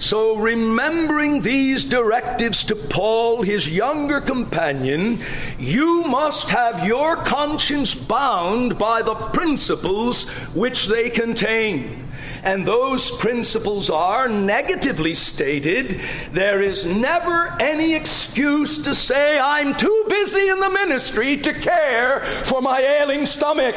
So, 0.03 0.35
remembering 0.35 1.43
these 1.43 1.85
directives 1.85 2.65
to 2.65 2.75
Paul, 2.75 3.43
his 3.43 3.71
younger 3.71 4.21
companion, 4.21 5.21
you 5.61 6.03
must 6.03 6.49
have 6.49 6.85
your 6.85 7.19
conscience 7.19 7.95
bound 7.95 8.81
by 8.81 9.03
the 9.03 9.15
principles 9.15 10.29
which 10.55 10.89
they 10.89 11.09
contain. 11.09 12.09
And 12.43 12.67
those 12.67 13.13
principles 13.13 13.91
are, 13.91 14.29
negatively 14.29 15.15
stated, 15.15 16.01
there 16.33 16.61
is 16.61 16.85
never 16.85 17.57
any 17.63 17.95
excuse 17.95 18.83
to 18.83 18.97
say, 18.97 19.39
I'm 19.39 19.77
too 19.77 20.05
busy 20.09 20.49
in 20.49 20.59
the 20.59 20.71
ministry 20.71 21.37
to 21.43 21.55
care 21.55 22.25
for 22.43 22.61
my 22.61 22.81
ailing 22.81 23.25
stomach. 23.25 23.77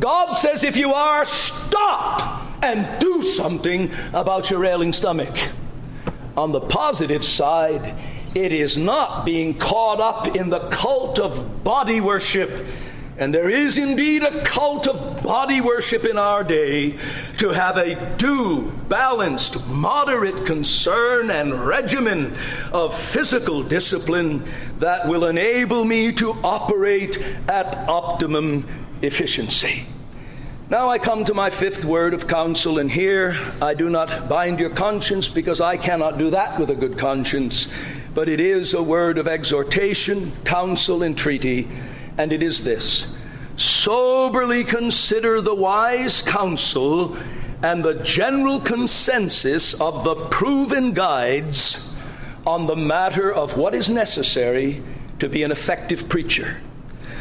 God 0.00 0.32
says, 0.32 0.64
if 0.64 0.76
you 0.76 0.92
are, 0.92 1.24
stop 1.24 2.49
and 2.62 3.00
do 3.00 3.22
something 3.22 3.90
about 4.12 4.50
your 4.50 4.64
ailing 4.64 4.92
stomach. 4.92 5.36
On 6.36 6.52
the 6.52 6.60
positive 6.60 7.24
side, 7.24 7.94
it 8.34 8.52
is 8.52 8.76
not 8.76 9.24
being 9.24 9.58
caught 9.58 10.00
up 10.00 10.36
in 10.36 10.50
the 10.50 10.60
cult 10.68 11.18
of 11.18 11.64
body 11.64 12.00
worship. 12.00 12.50
And 13.18 13.34
there 13.34 13.50
is 13.50 13.76
indeed 13.76 14.22
a 14.22 14.42
cult 14.44 14.86
of 14.86 15.22
body 15.22 15.60
worship 15.60 16.06
in 16.06 16.16
our 16.16 16.42
day 16.42 16.96
to 17.36 17.50
have 17.50 17.76
a 17.76 18.16
due, 18.16 18.70
balanced, 18.88 19.66
moderate 19.66 20.46
concern 20.46 21.30
and 21.30 21.66
regimen 21.66 22.34
of 22.72 22.98
physical 22.98 23.62
discipline 23.62 24.44
that 24.78 25.06
will 25.06 25.26
enable 25.26 25.84
me 25.84 26.12
to 26.12 26.30
operate 26.42 27.18
at 27.48 27.76
optimum 27.88 28.66
efficiency. 29.02 29.84
Now 30.70 30.88
I 30.88 31.00
come 31.00 31.24
to 31.24 31.34
my 31.34 31.50
fifth 31.50 31.84
word 31.84 32.14
of 32.14 32.28
counsel, 32.28 32.78
and 32.78 32.88
here 32.88 33.36
I 33.60 33.74
do 33.74 33.90
not 33.90 34.28
bind 34.28 34.60
your 34.60 34.70
conscience 34.70 35.26
because 35.26 35.60
I 35.60 35.76
cannot 35.76 36.16
do 36.16 36.30
that 36.30 36.60
with 36.60 36.70
a 36.70 36.76
good 36.76 36.96
conscience, 36.96 37.66
but 38.14 38.28
it 38.28 38.38
is 38.38 38.72
a 38.72 38.80
word 38.80 39.18
of 39.18 39.26
exhortation, 39.26 40.30
counsel, 40.44 41.02
entreaty, 41.02 41.68
and 42.18 42.32
it 42.32 42.40
is 42.40 42.62
this. 42.62 43.08
Soberly 43.56 44.64
consider 44.64 45.40
the 45.40 45.56
wise 45.56 46.22
counsel 46.22 47.16
and 47.64 47.84
the 47.84 47.94
general 48.04 48.60
consensus 48.60 49.74
of 49.74 50.04
the 50.04 50.14
proven 50.26 50.92
guides 50.92 51.92
on 52.46 52.66
the 52.66 52.76
matter 52.76 53.32
of 53.32 53.56
what 53.56 53.74
is 53.74 53.88
necessary 53.88 54.84
to 55.18 55.28
be 55.28 55.42
an 55.42 55.50
effective 55.50 56.08
preacher 56.08 56.58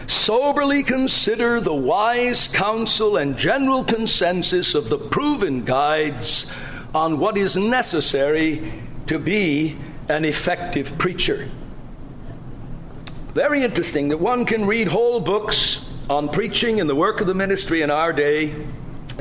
soberly 0.09 0.81
consider 0.81 1.61
the 1.61 1.73
wise 1.73 2.47
counsel 2.47 3.17
and 3.17 3.37
general 3.37 3.83
consensus 3.83 4.73
of 4.73 4.89
the 4.89 4.97
proven 4.97 5.63
guides 5.63 6.51
on 6.95 7.19
what 7.19 7.37
is 7.37 7.55
necessary 7.55 8.73
to 9.05 9.19
be 9.19 9.77
an 10.09 10.25
effective 10.25 10.97
preacher. 10.97 11.47
Very 13.35 13.63
interesting 13.63 14.09
that 14.09 14.19
one 14.19 14.45
can 14.45 14.65
read 14.65 14.87
whole 14.87 15.19
books 15.19 15.85
on 16.09 16.27
preaching 16.29 16.79
and 16.79 16.89
the 16.89 16.95
work 16.95 17.21
of 17.21 17.27
the 17.27 17.35
ministry 17.35 17.83
in 17.83 17.91
our 17.91 18.11
day 18.11 18.55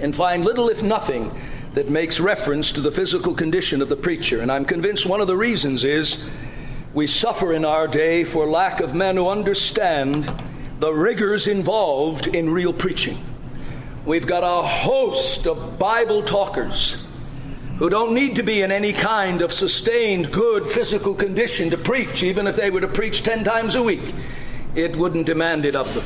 and 0.00 0.16
find 0.16 0.42
little, 0.42 0.70
if 0.70 0.82
nothing, 0.82 1.30
that 1.74 1.90
makes 1.90 2.18
reference 2.18 2.72
to 2.72 2.80
the 2.80 2.90
physical 2.90 3.34
condition 3.34 3.82
of 3.82 3.90
the 3.90 3.96
preacher. 3.96 4.40
And 4.40 4.50
I'm 4.50 4.64
convinced 4.64 5.04
one 5.04 5.20
of 5.20 5.26
the 5.26 5.36
reasons 5.36 5.84
is 5.84 6.30
we 6.94 7.06
suffer 7.06 7.52
in 7.52 7.66
our 7.66 7.86
day 7.86 8.24
for 8.24 8.46
lack 8.46 8.80
of 8.80 8.94
men 8.94 9.16
who 9.16 9.28
understand 9.28 10.32
the 10.78 10.92
rigors 10.92 11.46
involved 11.46 12.26
in 12.28 12.50
real 12.50 12.72
preaching. 12.72 13.18
We've 14.06 14.26
got 14.26 14.44
a 14.44 14.66
host 14.66 15.46
of 15.46 15.78
Bible 15.78 16.22
talkers 16.22 17.04
who 17.78 17.90
don't 17.90 18.14
need 18.14 18.36
to 18.36 18.42
be 18.42 18.62
in 18.62 18.72
any 18.72 18.92
kind 18.92 19.42
of 19.42 19.52
sustained 19.52 20.32
good 20.32 20.68
physical 20.68 21.14
condition 21.14 21.70
to 21.70 21.76
preach, 21.76 22.22
even 22.22 22.46
if 22.46 22.56
they 22.56 22.70
were 22.70 22.80
to 22.80 22.88
preach 22.88 23.22
10 23.22 23.44
times 23.44 23.74
a 23.74 23.82
week. 23.82 24.14
It 24.74 24.96
wouldn't 24.96 25.26
demand 25.26 25.64
it 25.64 25.74
of 25.74 25.92
them. 25.94 26.04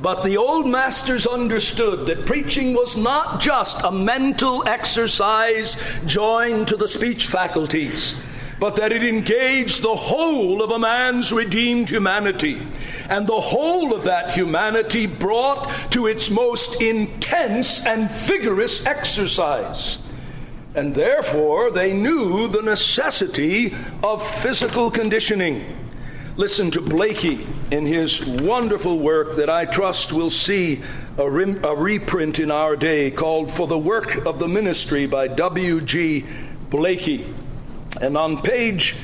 But 0.00 0.22
the 0.22 0.36
old 0.36 0.66
masters 0.66 1.26
understood 1.26 2.06
that 2.06 2.26
preaching 2.26 2.74
was 2.74 2.96
not 2.96 3.40
just 3.40 3.84
a 3.84 3.92
mental 3.92 4.66
exercise 4.66 5.76
joined 6.06 6.68
to 6.68 6.76
the 6.76 6.88
speech 6.88 7.26
faculties 7.26 8.14
but 8.62 8.76
that 8.76 8.92
it 8.92 9.02
engaged 9.02 9.82
the 9.82 9.96
whole 9.96 10.62
of 10.62 10.70
a 10.70 10.78
man's 10.78 11.32
redeemed 11.32 11.88
humanity. 11.88 12.64
And 13.08 13.26
the 13.26 13.40
whole 13.40 13.92
of 13.92 14.04
that 14.04 14.34
humanity 14.34 15.06
brought 15.06 15.68
to 15.90 16.06
its 16.06 16.30
most 16.30 16.80
intense 16.80 17.84
and 17.84 18.08
vigorous 18.08 18.86
exercise. 18.86 19.98
and 20.76 20.94
therefore 20.94 21.72
they 21.72 21.92
knew 21.92 22.46
the 22.46 22.62
necessity 22.62 23.74
of 24.04 24.24
physical 24.40 24.92
conditioning. 24.92 25.64
Listen 26.36 26.70
to 26.70 26.80
Blaikie 26.80 27.44
in 27.72 27.84
his 27.84 28.24
wonderful 28.24 28.96
work 29.00 29.34
that 29.34 29.50
I 29.50 29.64
trust 29.64 30.12
will 30.12 30.30
see 30.30 30.80
a, 31.18 31.24
a 31.24 31.74
reprint 31.76 32.38
in 32.38 32.52
our 32.52 32.76
day 32.76 33.10
called 33.10 33.50
For 33.50 33.66
the 33.66 33.76
Work 33.76 34.24
of 34.24 34.38
the 34.38 34.48
Ministry 34.48 35.06
by 35.06 35.26
W.G. 35.26 36.24
Blaikie. 36.70 37.41
And 38.00 38.16
on 38.16 38.40
page 38.40 38.96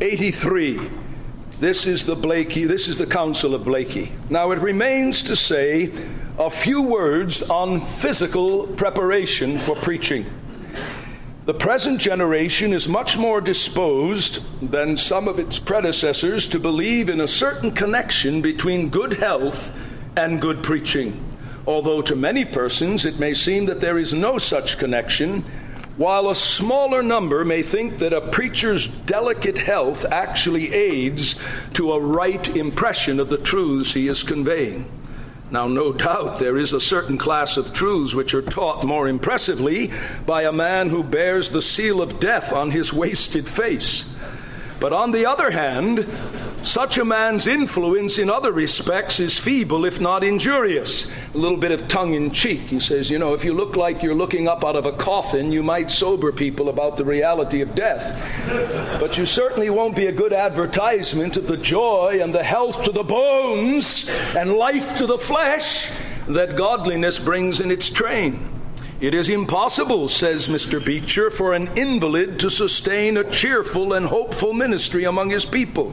83, 0.00 0.80
this 1.60 1.86
is 1.86 2.04
the 2.04 2.16
Blaikie, 2.16 2.66
this 2.66 2.88
is 2.88 2.98
the 2.98 3.06
Counsel 3.06 3.54
of 3.54 3.62
Blaikie. 3.62 4.10
Now 4.30 4.50
it 4.50 4.58
remains 4.58 5.22
to 5.22 5.36
say 5.36 5.92
a 6.38 6.50
few 6.50 6.82
words 6.82 7.42
on 7.48 7.80
physical 7.80 8.66
preparation 8.66 9.58
for 9.60 9.76
preaching. 9.76 10.26
The 11.44 11.54
present 11.54 12.00
generation 12.00 12.72
is 12.72 12.88
much 12.88 13.16
more 13.16 13.40
disposed 13.40 14.44
than 14.60 14.96
some 14.96 15.28
of 15.28 15.38
its 15.38 15.58
predecessors 15.58 16.48
to 16.48 16.58
believe 16.58 17.08
in 17.08 17.20
a 17.20 17.28
certain 17.28 17.70
connection 17.70 18.42
between 18.42 18.90
good 18.90 19.12
health 19.14 19.72
and 20.16 20.40
good 20.40 20.62
preaching. 20.62 21.24
Although 21.66 22.02
to 22.02 22.16
many 22.16 22.44
persons 22.44 23.06
it 23.06 23.20
may 23.20 23.34
seem 23.34 23.66
that 23.66 23.80
there 23.80 23.98
is 23.98 24.12
no 24.12 24.38
such 24.38 24.78
connection, 24.78 25.44
while 25.96 26.30
a 26.30 26.34
smaller 26.34 27.02
number 27.02 27.44
may 27.44 27.62
think 27.62 27.98
that 27.98 28.12
a 28.12 28.20
preacher's 28.20 28.88
delicate 28.88 29.58
health 29.58 30.04
actually 30.10 30.72
aids 30.72 31.36
to 31.74 31.92
a 31.92 32.00
right 32.00 32.56
impression 32.56 33.20
of 33.20 33.28
the 33.28 33.38
truths 33.38 33.92
he 33.92 34.08
is 34.08 34.22
conveying. 34.22 34.90
Now, 35.50 35.68
no 35.68 35.92
doubt 35.92 36.38
there 36.38 36.56
is 36.56 36.72
a 36.72 36.80
certain 36.80 37.18
class 37.18 37.58
of 37.58 37.74
truths 37.74 38.14
which 38.14 38.32
are 38.32 38.40
taught 38.40 38.84
more 38.84 39.06
impressively 39.06 39.92
by 40.24 40.44
a 40.44 40.52
man 40.52 40.88
who 40.88 41.02
bears 41.02 41.50
the 41.50 41.60
seal 41.60 42.00
of 42.00 42.18
death 42.18 42.54
on 42.54 42.70
his 42.70 42.90
wasted 42.90 43.46
face. 43.46 44.06
But 44.80 44.94
on 44.94 45.12
the 45.12 45.26
other 45.26 45.50
hand, 45.50 46.06
such 46.62 46.98
a 46.98 47.04
man's 47.04 47.46
influence 47.46 48.18
in 48.18 48.30
other 48.30 48.52
respects 48.52 49.20
is 49.20 49.38
feeble, 49.38 49.84
if 49.84 50.00
not 50.00 50.24
injurious. 50.24 51.10
A 51.34 51.38
little 51.38 51.56
bit 51.56 51.72
of 51.72 51.88
tongue 51.88 52.14
in 52.14 52.30
cheek. 52.30 52.60
He 52.60 52.80
says, 52.80 53.10
You 53.10 53.18
know, 53.18 53.34
if 53.34 53.44
you 53.44 53.52
look 53.52 53.76
like 53.76 54.02
you're 54.02 54.14
looking 54.14 54.48
up 54.48 54.64
out 54.64 54.76
of 54.76 54.86
a 54.86 54.92
coffin, 54.92 55.52
you 55.52 55.62
might 55.62 55.90
sober 55.90 56.32
people 56.32 56.68
about 56.68 56.96
the 56.96 57.04
reality 57.04 57.60
of 57.60 57.74
death. 57.74 58.16
But 59.00 59.18
you 59.18 59.26
certainly 59.26 59.70
won't 59.70 59.96
be 59.96 60.06
a 60.06 60.12
good 60.12 60.32
advertisement 60.32 61.36
of 61.36 61.46
the 61.46 61.56
joy 61.56 62.20
and 62.22 62.34
the 62.34 62.44
health 62.44 62.82
to 62.84 62.92
the 62.92 63.04
bones 63.04 64.08
and 64.36 64.54
life 64.54 64.96
to 64.96 65.06
the 65.06 65.18
flesh 65.18 65.90
that 66.28 66.56
godliness 66.56 67.18
brings 67.18 67.60
in 67.60 67.70
its 67.70 67.90
train. 67.90 68.48
It 69.02 69.14
is 69.14 69.28
impossible, 69.28 70.06
says 70.06 70.46
Mr. 70.46 70.82
Beecher, 70.82 71.28
for 71.28 71.54
an 71.54 71.76
invalid 71.76 72.38
to 72.38 72.48
sustain 72.48 73.16
a 73.16 73.28
cheerful 73.28 73.94
and 73.94 74.06
hopeful 74.06 74.52
ministry 74.52 75.02
among 75.02 75.30
his 75.30 75.44
people. 75.44 75.92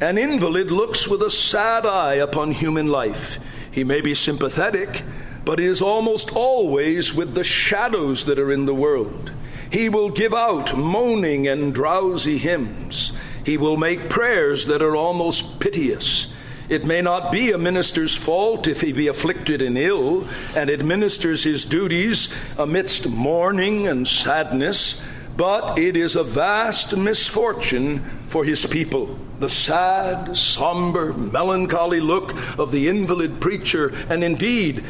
An 0.00 0.16
invalid 0.16 0.70
looks 0.70 1.08
with 1.08 1.22
a 1.22 1.30
sad 1.30 1.84
eye 1.84 2.14
upon 2.14 2.52
human 2.52 2.86
life. 2.86 3.40
He 3.72 3.82
may 3.82 4.00
be 4.00 4.14
sympathetic, 4.14 5.02
but 5.44 5.58
is 5.58 5.82
almost 5.82 6.36
always 6.36 7.12
with 7.12 7.34
the 7.34 7.42
shadows 7.42 8.24
that 8.26 8.38
are 8.38 8.52
in 8.52 8.64
the 8.64 8.74
world. 8.74 9.32
He 9.72 9.88
will 9.88 10.10
give 10.10 10.32
out 10.32 10.78
moaning 10.78 11.48
and 11.48 11.74
drowsy 11.74 12.38
hymns. 12.38 13.12
He 13.44 13.56
will 13.56 13.76
make 13.76 14.08
prayers 14.08 14.66
that 14.66 14.82
are 14.82 14.94
almost 14.94 15.58
piteous. 15.58 16.28
It 16.68 16.84
may 16.84 17.02
not 17.02 17.32
be 17.32 17.50
a 17.50 17.58
minister's 17.58 18.14
fault 18.14 18.68
if 18.68 18.80
he 18.80 18.92
be 18.92 19.08
afflicted 19.08 19.62
and 19.62 19.76
ill 19.76 20.28
and 20.54 20.70
administers 20.70 21.42
his 21.42 21.64
duties 21.64 22.32
amidst 22.56 23.08
mourning 23.08 23.88
and 23.88 24.06
sadness, 24.06 25.02
but 25.36 25.76
it 25.76 25.96
is 25.96 26.14
a 26.14 26.22
vast 26.22 26.96
misfortune 26.96 28.04
for 28.28 28.44
his 28.44 28.64
people 28.64 29.18
the 29.38 29.48
sad, 29.48 30.36
somber, 30.36 31.12
melancholy 31.12 32.00
look 32.00 32.34
of 32.58 32.72
the 32.72 32.88
invalid 32.88 33.40
preacher, 33.40 33.94
and 34.08 34.24
indeed, 34.24 34.84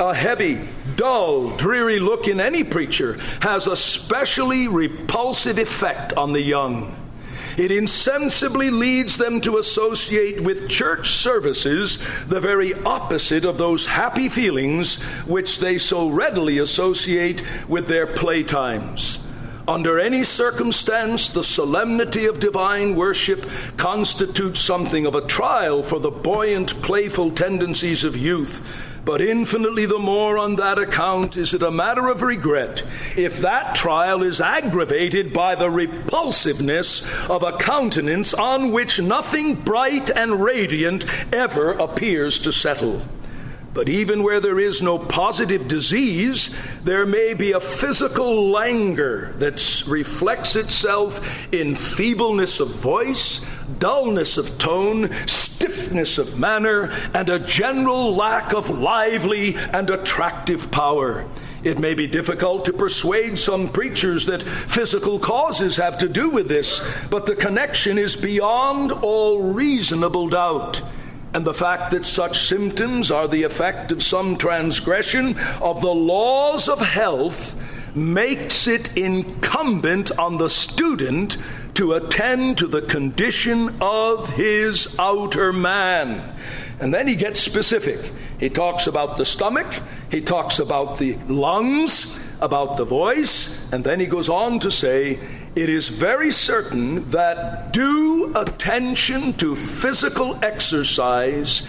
a 0.00 0.14
heavy, 0.14 0.58
dull, 0.96 1.56
dreary 1.56 2.00
look 2.00 2.26
in 2.26 2.40
any 2.40 2.64
preacher 2.64 3.18
has 3.40 3.66
a 3.66 3.76
specially 3.76 4.66
repulsive 4.66 5.58
effect 5.58 6.12
on 6.14 6.32
the 6.32 6.40
young. 6.40 6.96
It 7.58 7.70
insensibly 7.70 8.70
leads 8.70 9.18
them 9.18 9.40
to 9.42 9.58
associate 9.58 10.40
with 10.40 10.68
church 10.68 11.10
services 11.12 11.98
the 12.26 12.40
very 12.40 12.72
opposite 12.74 13.44
of 13.44 13.58
those 13.58 13.84
happy 13.84 14.28
feelings 14.30 15.02
which 15.26 15.58
they 15.58 15.76
so 15.76 16.08
readily 16.08 16.58
associate 16.58 17.42
with 17.68 17.86
their 17.86 18.06
playtimes. 18.06 19.18
Under 19.68 20.00
any 20.00 20.24
circumstance, 20.24 21.28
the 21.28 21.44
solemnity 21.44 22.26
of 22.26 22.40
divine 22.40 22.96
worship 22.96 23.48
constitutes 23.76 24.60
something 24.60 25.06
of 25.06 25.14
a 25.14 25.26
trial 25.26 25.84
for 25.84 26.00
the 26.00 26.10
buoyant, 26.10 26.82
playful 26.82 27.30
tendencies 27.30 28.02
of 28.02 28.16
youth. 28.16 28.60
But 29.04 29.20
infinitely 29.20 29.86
the 29.86 29.98
more 29.98 30.36
on 30.36 30.56
that 30.56 30.78
account 30.78 31.36
is 31.36 31.54
it 31.54 31.62
a 31.62 31.70
matter 31.70 32.08
of 32.08 32.22
regret 32.22 32.84
if 33.16 33.38
that 33.38 33.74
trial 33.74 34.22
is 34.22 34.40
aggravated 34.40 35.32
by 35.32 35.54
the 35.54 35.70
repulsiveness 35.70 37.02
of 37.28 37.42
a 37.42 37.56
countenance 37.56 38.32
on 38.34 38.70
which 38.70 39.00
nothing 39.00 39.54
bright 39.54 40.10
and 40.10 40.42
radiant 40.42 41.04
ever 41.32 41.72
appears 41.72 42.38
to 42.40 42.52
settle. 42.52 43.02
But 43.74 43.88
even 43.88 44.22
where 44.22 44.40
there 44.40 44.60
is 44.60 44.82
no 44.82 44.98
positive 44.98 45.66
disease, 45.66 46.54
there 46.84 47.06
may 47.06 47.32
be 47.32 47.52
a 47.52 47.60
physical 47.60 48.50
languor 48.50 49.32
that 49.38 49.82
reflects 49.86 50.56
itself 50.56 51.54
in 51.54 51.74
feebleness 51.74 52.60
of 52.60 52.68
voice, 52.68 53.40
dullness 53.78 54.36
of 54.36 54.58
tone, 54.58 55.10
stiffness 55.26 56.18
of 56.18 56.38
manner, 56.38 56.92
and 57.14 57.30
a 57.30 57.38
general 57.38 58.14
lack 58.14 58.52
of 58.52 58.68
lively 58.68 59.56
and 59.72 59.88
attractive 59.88 60.70
power. 60.70 61.24
It 61.64 61.78
may 61.78 61.94
be 61.94 62.06
difficult 62.06 62.66
to 62.66 62.72
persuade 62.74 63.38
some 63.38 63.68
preachers 63.68 64.26
that 64.26 64.42
physical 64.42 65.18
causes 65.18 65.76
have 65.76 65.96
to 65.98 66.08
do 66.08 66.28
with 66.28 66.48
this, 66.48 66.82
but 67.08 67.24
the 67.24 67.36
connection 67.36 67.96
is 67.96 68.16
beyond 68.16 68.92
all 68.92 69.40
reasonable 69.40 70.28
doubt 70.28 70.82
and 71.34 71.46
the 71.46 71.54
fact 71.54 71.92
that 71.92 72.04
such 72.04 72.46
symptoms 72.46 73.10
are 73.10 73.26
the 73.26 73.44
effect 73.44 73.90
of 73.92 74.02
some 74.02 74.36
transgression 74.36 75.38
of 75.60 75.80
the 75.80 75.94
laws 75.94 76.68
of 76.68 76.80
health 76.80 77.56
makes 77.94 78.66
it 78.66 78.96
incumbent 78.96 80.18
on 80.18 80.36
the 80.36 80.48
student 80.48 81.36
to 81.74 81.94
attend 81.94 82.58
to 82.58 82.66
the 82.66 82.82
condition 82.82 83.74
of 83.80 84.28
his 84.30 84.94
outer 84.98 85.52
man. 85.52 86.34
And 86.80 86.92
then 86.92 87.06
he 87.06 87.16
gets 87.16 87.40
specific. 87.40 88.12
He 88.38 88.50
talks 88.50 88.86
about 88.86 89.16
the 89.16 89.24
stomach, 89.24 89.66
he 90.10 90.20
talks 90.20 90.58
about 90.58 90.98
the 90.98 91.16
lungs, 91.28 92.18
about 92.40 92.76
the 92.76 92.84
voice, 92.84 93.72
and 93.72 93.84
then 93.84 94.00
he 94.00 94.06
goes 94.06 94.28
on 94.28 94.58
to 94.60 94.70
say, 94.70 95.18
it 95.54 95.68
is 95.68 95.88
very 95.88 96.30
certain 96.30 97.08
that 97.10 97.72
due 97.72 98.32
attention 98.34 99.34
to 99.34 99.54
physical 99.54 100.42
exercise 100.42 101.66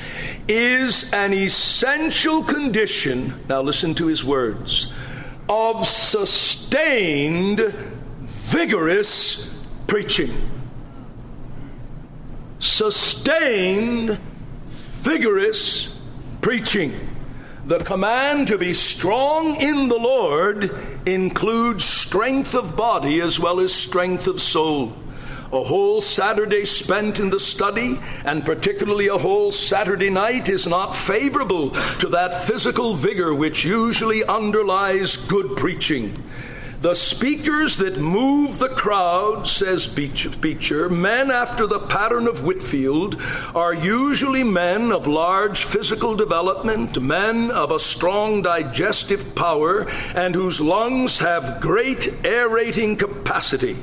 is 0.48 1.12
an 1.14 1.34
essential 1.34 2.44
condition, 2.44 3.34
now 3.50 3.62
listen 3.62 3.94
to 3.96 4.08
his 4.08 4.24
words, 4.24 4.92
of 5.50 5.86
sustained, 5.86 7.60
vigorous 8.22 9.54
preaching. 9.88 10.32
Sustained, 12.60 14.18
vigorous 15.02 16.00
preaching. 16.40 17.13
The 17.66 17.80
command 17.80 18.48
to 18.48 18.58
be 18.58 18.74
strong 18.74 19.56
in 19.56 19.88
the 19.88 19.98
Lord 19.98 20.76
includes 21.06 21.86
strength 21.86 22.56
of 22.56 22.76
body 22.76 23.22
as 23.22 23.40
well 23.40 23.62
as 23.62 23.74
strength 23.74 24.28
of 24.28 24.42
soul. 24.42 24.92
A 25.54 25.64
whole 25.64 26.02
Saturday 26.02 26.66
spent 26.66 27.22
in 27.22 27.30
the 27.30 27.40
study, 27.40 28.02
and 28.26 28.46
particularly 28.46 29.08
a 29.08 29.18
whole 29.18 29.50
Saturday 29.54 30.10
night, 30.10 30.50
is 30.50 30.68
not 30.68 30.94
favorable 30.94 31.70
to 32.00 32.10
that 32.10 32.34
physical 32.34 32.96
vigor 32.96 33.34
which 33.34 33.64
usually 33.64 34.26
underlies 34.26 35.16
good 35.16 35.56
preaching. 35.56 36.22
The 36.84 36.96
speakers 36.96 37.78
that 37.78 37.98
move 37.98 38.60
the 38.60 38.68
crowd, 38.68 39.48
says 39.48 39.88
Beecher, 39.88 40.90
men 40.90 41.32
after 41.32 41.66
the 41.66 41.80
pattern 41.80 42.28
of 42.28 42.44
Whitefield, 42.44 43.22
are 43.56 43.74
usually 43.74 44.44
men 44.44 44.92
of 44.92 45.08
large 45.08 45.64
physical 45.64 46.18
development, 46.18 47.02
men 47.02 47.52
of 47.52 47.72
a 47.72 47.80
strong 47.80 48.42
digestive 48.42 49.34
power, 49.34 49.88
and 50.14 50.36
whose 50.36 50.60
lungs 50.60 51.20
have 51.20 51.62
great 51.62 52.14
aerating 52.26 52.98
capacity. 52.98 53.78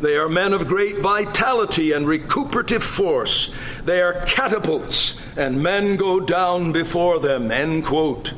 They 0.00 0.16
are 0.16 0.28
men 0.28 0.52
of 0.52 0.68
great 0.68 1.00
vitality 1.00 1.90
and 1.90 2.06
recuperative 2.06 2.84
force. 2.84 3.52
They 3.84 4.00
are 4.00 4.24
catapults, 4.26 5.20
and 5.36 5.60
men 5.60 5.96
go 5.96 6.20
down 6.20 6.70
before 6.70 7.18
them. 7.18 7.50
End 7.50 7.84
quote. 7.84 8.32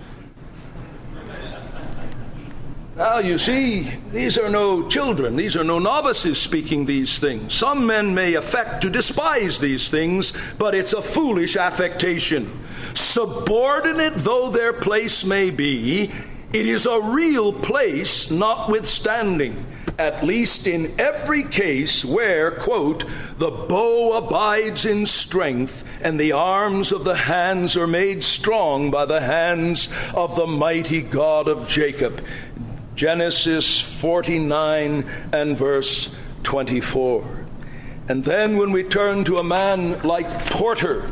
Now, 2.97 3.19
you 3.19 3.37
see, 3.37 3.93
these 4.11 4.39
are 4.39 4.49
no 4.49 4.89
children, 4.89 5.37
these 5.37 5.55
are 5.55 5.63
no 5.63 5.79
novices 5.79 6.41
speaking 6.41 6.87
these 6.87 7.19
things. 7.19 7.53
Some 7.53 7.87
men 7.87 8.15
may 8.15 8.33
affect 8.35 8.81
to 8.81 8.91
despise 8.91 9.59
these 9.59 9.91
things, 9.91 10.33
but 10.57 10.75
it's 10.75 10.95
a 10.95 11.03
foolish 11.03 11.57
affectation. 11.57 12.51
Subordinate 12.95 14.15
though 14.15 14.51
their 14.51 14.73
place 14.73 15.27
may 15.27 15.51
be, 15.51 16.11
it 16.55 16.67
is 16.67 16.87
a 16.87 16.99
real 16.99 17.53
place 17.53 18.31
notwithstanding 18.31 19.67
at 19.99 20.25
least 20.25 20.67
in 20.67 20.95
every 20.99 21.43
case 21.43 22.05
where, 22.05 22.51
quote, 22.51 23.05
the 23.39 23.51
bow 23.51 24.13
abides 24.13 24.85
in 24.85 25.07
strength 25.07 25.85
and 26.03 26.21
the 26.21 26.33
arms 26.33 26.93
of 26.93 27.05
the 27.05 27.15
hands 27.15 27.77
are 27.77 27.87
made 27.87 28.23
strong 28.23 28.91
by 28.91 29.07
the 29.07 29.21
hands 29.21 29.89
of 30.15 30.37
the 30.37 30.47
mighty 30.47 31.01
God 31.01 31.49
of 31.49 31.67
Jacob. 31.67 32.23
Genesis 32.97 33.81
49 34.01 35.09
and 35.33 35.57
verse 35.57 36.11
24. 36.45 37.47
And 38.09 38.25
then 38.25 38.57
when 38.57 38.73
we 38.73 38.83
turn 38.83 39.25
to 39.25 39.39
a 39.39 39.45
man 39.45 40.01
like 40.03 40.29
Porter, 40.47 41.03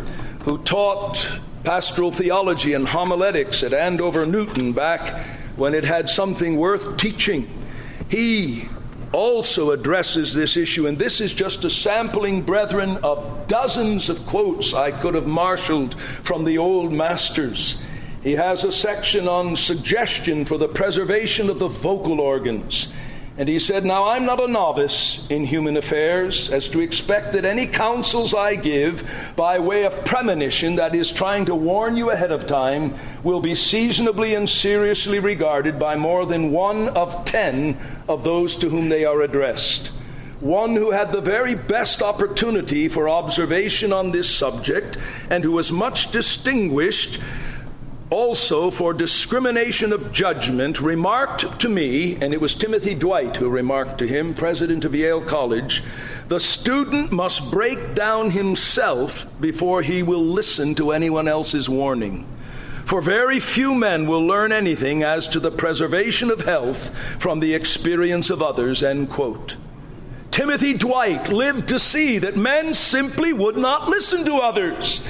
who 0.45 0.59
taught 0.59 1.41
pastoral 1.63 2.11
theology 2.11 2.73
and 2.73 2.89
homiletics 2.89 3.63
at 3.63 3.75
Andover 3.75 4.25
Newton 4.25 4.73
back 4.73 5.19
when 5.57 5.75
it 5.75 5.85
had 5.85 6.09
something 6.09 6.57
worth 6.57 6.97
teaching, 6.97 7.49
he 8.09 8.69
also 9.13 9.71
addresses 9.71 10.35
this 10.35 10.57
issue, 10.57 10.87
and 10.87 10.99
this 10.99 11.21
is 11.21 11.33
just 11.33 11.65
a 11.65 11.71
sampling, 11.71 12.43
brethren, 12.43 12.99
of 13.03 13.47
dozens 13.47 14.09
of 14.09 14.25
quotes 14.27 14.75
I 14.75 14.91
could 14.91 15.15
have 15.15 15.27
marshaled 15.27 15.99
from 16.01 16.45
the 16.45 16.59
old 16.59 16.93
masters. 16.93 17.79
He 18.25 18.33
has 18.33 18.65
a 18.65 18.73
section 18.73 19.29
on 19.29 19.55
suggestion 19.55 20.47
for 20.47 20.57
the 20.57 20.67
preservation 20.67 21.51
of 21.51 21.59
the 21.59 21.69
vocal 21.69 22.23
organs. 22.23 22.91
And 23.37 23.51
he 23.51 23.59
said, 23.59 23.85
Now 23.85 24.09
I'm 24.09 24.25
not 24.25 24.43
a 24.43 24.49
novice 24.49 25.27
in 25.29 25.45
human 25.45 25.77
affairs, 25.77 26.49
as 26.49 26.69
to 26.69 26.81
expect 26.81 27.35
that 27.35 27.45
any 27.45 27.67
counsels 27.67 28.33
I 28.33 28.55
give 28.55 29.07
by 29.37 29.59
way 29.59 29.85
of 29.85 30.07
premonition, 30.07 30.77
that 30.77 30.95
is, 30.95 31.13
trying 31.13 31.45
to 31.47 31.55
warn 31.55 31.99
you 31.99 32.13
ahead 32.13 32.33
of 32.33 32.47
time, 32.47 32.95
will 33.23 33.41
be 33.41 33.55
seasonably 33.55 34.35
and 34.35 34.49
seriously 34.49 35.19
regarded 35.19 35.79
by 35.79 35.97
more 35.97 36.25
than 36.25 36.51
one 36.51 36.89
of 36.89 37.27
ten 37.27 37.77
of 38.09 38.25
those 38.25 38.57
to 38.57 38.71
whom 38.71 38.89
they 38.89 39.05
are 39.05 39.21
addressed. 39.21 39.89
One 40.41 40.77
who 40.77 40.93
had 40.93 41.13
the 41.13 41.21
very 41.21 41.57
best 41.57 42.03
opportunity 42.03 42.89
for 42.89 43.07
observation 43.07 43.93
on 43.93 44.13
this 44.13 44.31
subject, 44.31 44.97
and 45.29 45.45
who 45.45 45.53
was 45.53 45.71
much 45.71 46.11
distinguished 46.11 47.21
also 48.15 48.71
for 48.71 48.95
discrimination 48.95 49.93
of 49.93 50.13
judgment 50.13 50.81
remarked 50.81 51.59
to 51.59 51.69
me, 51.69 52.15
and 52.15 52.33
it 52.33 52.41
was 52.41 52.55
Timothy 52.55 52.95
Dwight 52.95 53.35
who 53.35 53.49
remarked 53.49 53.99
to 53.99 54.07
him, 54.07 54.35
president 54.35 54.85
of 54.85 54.95
Yale 54.95 55.21
College, 55.21 55.83
the 56.29 56.39
student 56.39 57.11
must 57.11 57.51
break 57.51 57.97
down 57.97 58.31
himself 58.31 59.27
before 59.41 59.83
he 59.83 60.05
will 60.05 60.25
listen 60.25 60.77
to 60.77 60.93
anyone 60.93 61.27
else's 61.27 61.69
warning. 61.69 62.25
For 62.85 63.03
very 63.03 63.41
few 63.41 63.75
men 63.75 64.07
will 64.07 64.25
learn 64.25 64.53
anything 64.53 65.03
as 65.03 65.27
to 65.31 65.41
the 65.41 65.51
preservation 65.51 66.31
of 66.31 66.43
health 66.43 66.97
from 67.19 67.41
the 67.41 67.53
experience 67.53 68.31
of 68.31 68.41
others. 68.41 68.85
End 68.85 69.11
quote. 69.11 69.57
Timothy 70.31 70.75
Dwight 70.75 71.31
lived 71.31 71.67
to 71.69 71.81
see 71.81 72.19
that 72.19 72.37
men 72.37 72.75
simply 72.75 73.33
would 73.33 73.57
not 73.57 73.89
listen 73.89 74.25
to 74.25 74.37
others. 74.37 75.03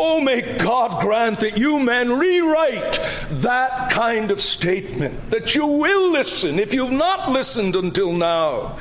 Oh, 0.00 0.20
may 0.20 0.42
God 0.58 1.02
grant 1.02 1.40
that 1.40 1.58
you 1.58 1.80
men 1.80 2.12
rewrite 2.12 3.00
that 3.30 3.90
kind 3.90 4.30
of 4.30 4.40
statement, 4.40 5.30
that 5.30 5.56
you 5.56 5.66
will 5.66 6.12
listen 6.12 6.60
if 6.60 6.72
you've 6.72 6.92
not 6.92 7.32
listened 7.32 7.74
until 7.74 8.12
now. 8.12 8.78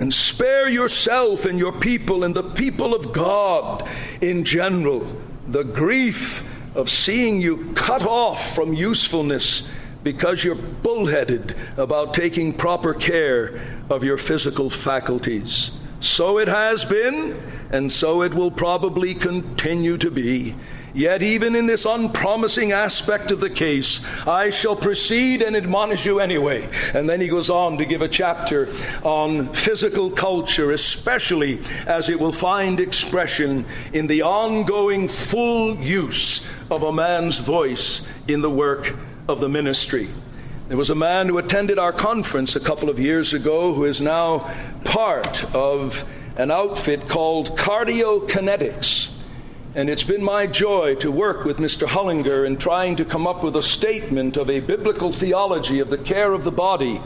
And 0.00 0.12
spare 0.12 0.68
yourself 0.68 1.46
and 1.46 1.58
your 1.58 1.72
people 1.72 2.24
and 2.24 2.34
the 2.34 2.42
people 2.42 2.94
of 2.94 3.14
God 3.14 3.88
in 4.20 4.44
general 4.44 5.06
the 5.48 5.64
grief 5.64 6.44
of 6.74 6.90
seeing 6.90 7.40
you 7.40 7.72
cut 7.72 8.02
off 8.02 8.54
from 8.54 8.74
usefulness 8.74 9.66
because 10.02 10.44
you're 10.44 10.56
bullheaded 10.56 11.56
about 11.78 12.12
taking 12.12 12.52
proper 12.52 12.92
care 12.92 13.58
of 13.88 14.04
your 14.04 14.18
physical 14.18 14.68
faculties. 14.68 15.70
So 16.04 16.38
it 16.38 16.48
has 16.48 16.84
been, 16.84 17.40
and 17.70 17.90
so 17.90 18.22
it 18.22 18.34
will 18.34 18.50
probably 18.50 19.14
continue 19.14 19.96
to 19.96 20.10
be. 20.10 20.54
Yet, 20.92 21.22
even 21.22 21.56
in 21.56 21.64
this 21.66 21.86
unpromising 21.86 22.72
aspect 22.72 23.30
of 23.30 23.40
the 23.40 23.48
case, 23.48 24.00
I 24.26 24.50
shall 24.50 24.76
proceed 24.76 25.40
and 25.40 25.56
admonish 25.56 26.04
you 26.04 26.20
anyway. 26.20 26.68
And 26.92 27.08
then 27.08 27.22
he 27.22 27.28
goes 27.28 27.48
on 27.48 27.78
to 27.78 27.86
give 27.86 28.02
a 28.02 28.08
chapter 28.08 28.68
on 29.02 29.48
physical 29.54 30.10
culture, 30.10 30.72
especially 30.72 31.60
as 31.86 32.10
it 32.10 32.20
will 32.20 32.32
find 32.32 32.80
expression 32.80 33.64
in 33.94 34.06
the 34.06 34.22
ongoing 34.22 35.08
full 35.08 35.74
use 35.76 36.46
of 36.70 36.82
a 36.82 36.92
man's 36.92 37.38
voice 37.38 38.02
in 38.28 38.42
the 38.42 38.50
work 38.50 38.94
of 39.26 39.40
the 39.40 39.48
ministry. 39.48 40.10
There 40.66 40.78
was 40.78 40.88
a 40.88 40.94
man 40.94 41.28
who 41.28 41.36
attended 41.36 41.78
our 41.78 41.92
conference 41.92 42.56
a 42.56 42.60
couple 42.60 42.88
of 42.88 42.98
years 42.98 43.34
ago 43.34 43.74
who 43.74 43.84
is 43.84 44.00
now 44.00 44.50
part 44.82 45.44
of 45.54 46.06
an 46.38 46.50
outfit 46.50 47.06
called 47.06 47.50
Cardiokinetics. 47.58 49.10
And 49.74 49.90
it's 49.90 50.04
been 50.04 50.24
my 50.24 50.46
joy 50.46 50.94
to 50.96 51.12
work 51.12 51.44
with 51.44 51.58
Mr. 51.58 51.86
Hollinger 51.86 52.46
in 52.46 52.56
trying 52.56 52.96
to 52.96 53.04
come 53.04 53.26
up 53.26 53.44
with 53.44 53.56
a 53.56 53.62
statement 53.62 54.38
of 54.38 54.48
a 54.48 54.60
biblical 54.60 55.12
theology 55.12 55.80
of 55.80 55.90
the 55.90 55.98
care 55.98 56.32
of 56.32 56.44
the 56.44 56.52
body. 56.52 56.98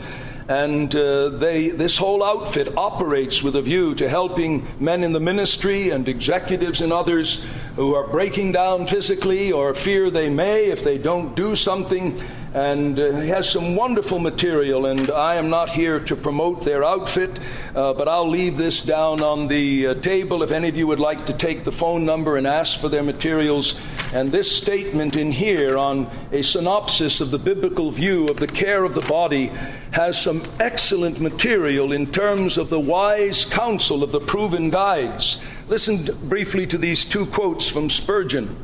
And 0.47 0.95
uh, 0.95 1.27
they, 1.27 1.67
this 1.67 1.97
whole 1.97 2.23
outfit 2.23 2.77
operates 2.77 3.43
with 3.43 3.57
a 3.57 3.61
view 3.61 3.93
to 3.95 4.07
helping 4.07 4.67
men 4.79 5.03
in 5.03 5.11
the 5.11 5.19
ministry 5.19 5.89
and 5.89 6.07
executives 6.07 6.79
and 6.79 6.93
others 6.93 7.45
who 7.75 7.93
are 7.93 8.07
breaking 8.07 8.53
down 8.53 8.87
physically 8.87 9.51
or 9.51 9.73
fear 9.73 10.09
they 10.09 10.29
may 10.29 10.67
if 10.67 10.81
they 10.81 10.97
don't 10.97 11.35
do 11.35 11.57
something 11.57 12.21
and 12.53 12.99
uh, 12.99 13.11
has 13.11 13.49
some 13.49 13.75
wonderful 13.75 14.19
material. 14.19 14.87
And 14.87 15.11
I 15.11 15.35
am 15.35 15.49
not 15.49 15.69
here 15.69 15.99
to 15.99 16.15
promote 16.15 16.63
their 16.63 16.83
outfit, 16.83 17.39
uh, 17.75 17.93
but 17.93 18.07
I'll 18.07 18.29
leave 18.29 18.57
this 18.57 18.81
down 18.81 19.21
on 19.21 19.47
the 19.47 19.87
uh, 19.87 19.93
table 19.95 20.41
if 20.41 20.51
any 20.51 20.67
of 20.69 20.75
you 20.75 20.87
would 20.87 20.99
like 20.99 21.25
to 21.27 21.33
take 21.33 21.63
the 21.63 21.71
phone 21.71 22.05
number 22.05 22.37
and 22.37 22.47
ask 22.47 22.79
for 22.79 22.89
their 22.89 23.03
materials. 23.03 23.79
And 24.13 24.31
this 24.31 24.51
statement 24.51 25.15
in 25.15 25.31
here 25.31 25.77
on 25.77 26.09
a 26.31 26.41
synopsis 26.41 27.21
of 27.21 27.29
the 27.29 27.37
biblical 27.37 27.91
view 27.91 28.27
of 28.27 28.39
the 28.39 28.47
care 28.47 28.83
of 28.83 28.95
the 28.95 29.01
body 29.01 29.51
has 29.91 30.19
some 30.19 30.43
excellent 30.59 31.19
material 31.19 31.91
in 31.91 32.11
terms 32.11 32.57
of 32.57 32.69
the 32.69 32.79
wise 32.79 33.45
counsel 33.45 34.03
of 34.03 34.11
the 34.11 34.19
proven 34.19 34.71
guides. 34.71 35.41
Listen 35.67 36.03
briefly 36.27 36.65
to 36.65 36.79
these 36.79 37.05
two 37.05 37.27
quotes 37.27 37.69
from 37.69 37.89
Spurgeon. 37.91 38.57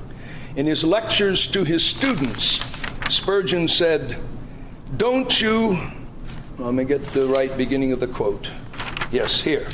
In 0.56 0.66
his 0.66 0.84
lectures 0.84 1.46
to 1.48 1.64
his 1.64 1.84
students, 1.84 2.60
Spurgeon 3.10 3.68
said, 3.68 4.18
Don't 4.98 5.40
you, 5.40 5.80
let 6.58 6.74
me 6.74 6.86
get 6.86 7.12
the 7.14 7.28
right 7.28 7.56
beginning 7.56 7.92
of 7.92 8.00
the 8.00 8.08
quote. 8.08 8.50
Yes, 9.12 9.42
here. 9.42 9.68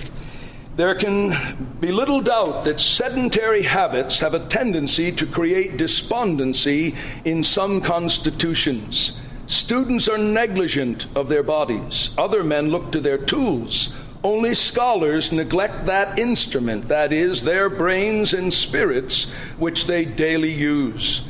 There 0.76 0.96
can 0.96 1.76
be 1.80 1.92
little 1.92 2.22
doubt 2.22 2.64
that 2.64 2.80
sedentary 2.80 3.62
habits 3.64 4.20
have 4.20 4.34
a 4.34 4.48
tendency 4.48 5.12
to 5.14 5.26
create 5.26 5.78
despondency 5.78 6.96
in 7.24 7.44
some 7.44 7.82
constitutions. 7.82 9.14
Students 9.48 10.08
are 10.08 10.18
negligent 10.18 11.08
of 11.16 11.30
their 11.30 11.44
bodies. 11.44 12.12
Other 12.18 12.44
men 12.44 12.70
look 12.70 12.92
to 12.92 13.00
their 13.00 13.18
tools. 13.18 13.94
Only 14.24 14.54
scholars 14.54 15.32
neglect 15.32 15.86
that 15.86 16.20
instrument, 16.20 16.88
that 16.90 17.12
is, 17.12 17.44
their 17.44 17.70
brains 17.70 18.34
and 18.34 18.54
spirits, 18.54 19.32
which 19.58 19.88
they 19.88 20.06
daily 20.06 20.54
use. 20.54 21.22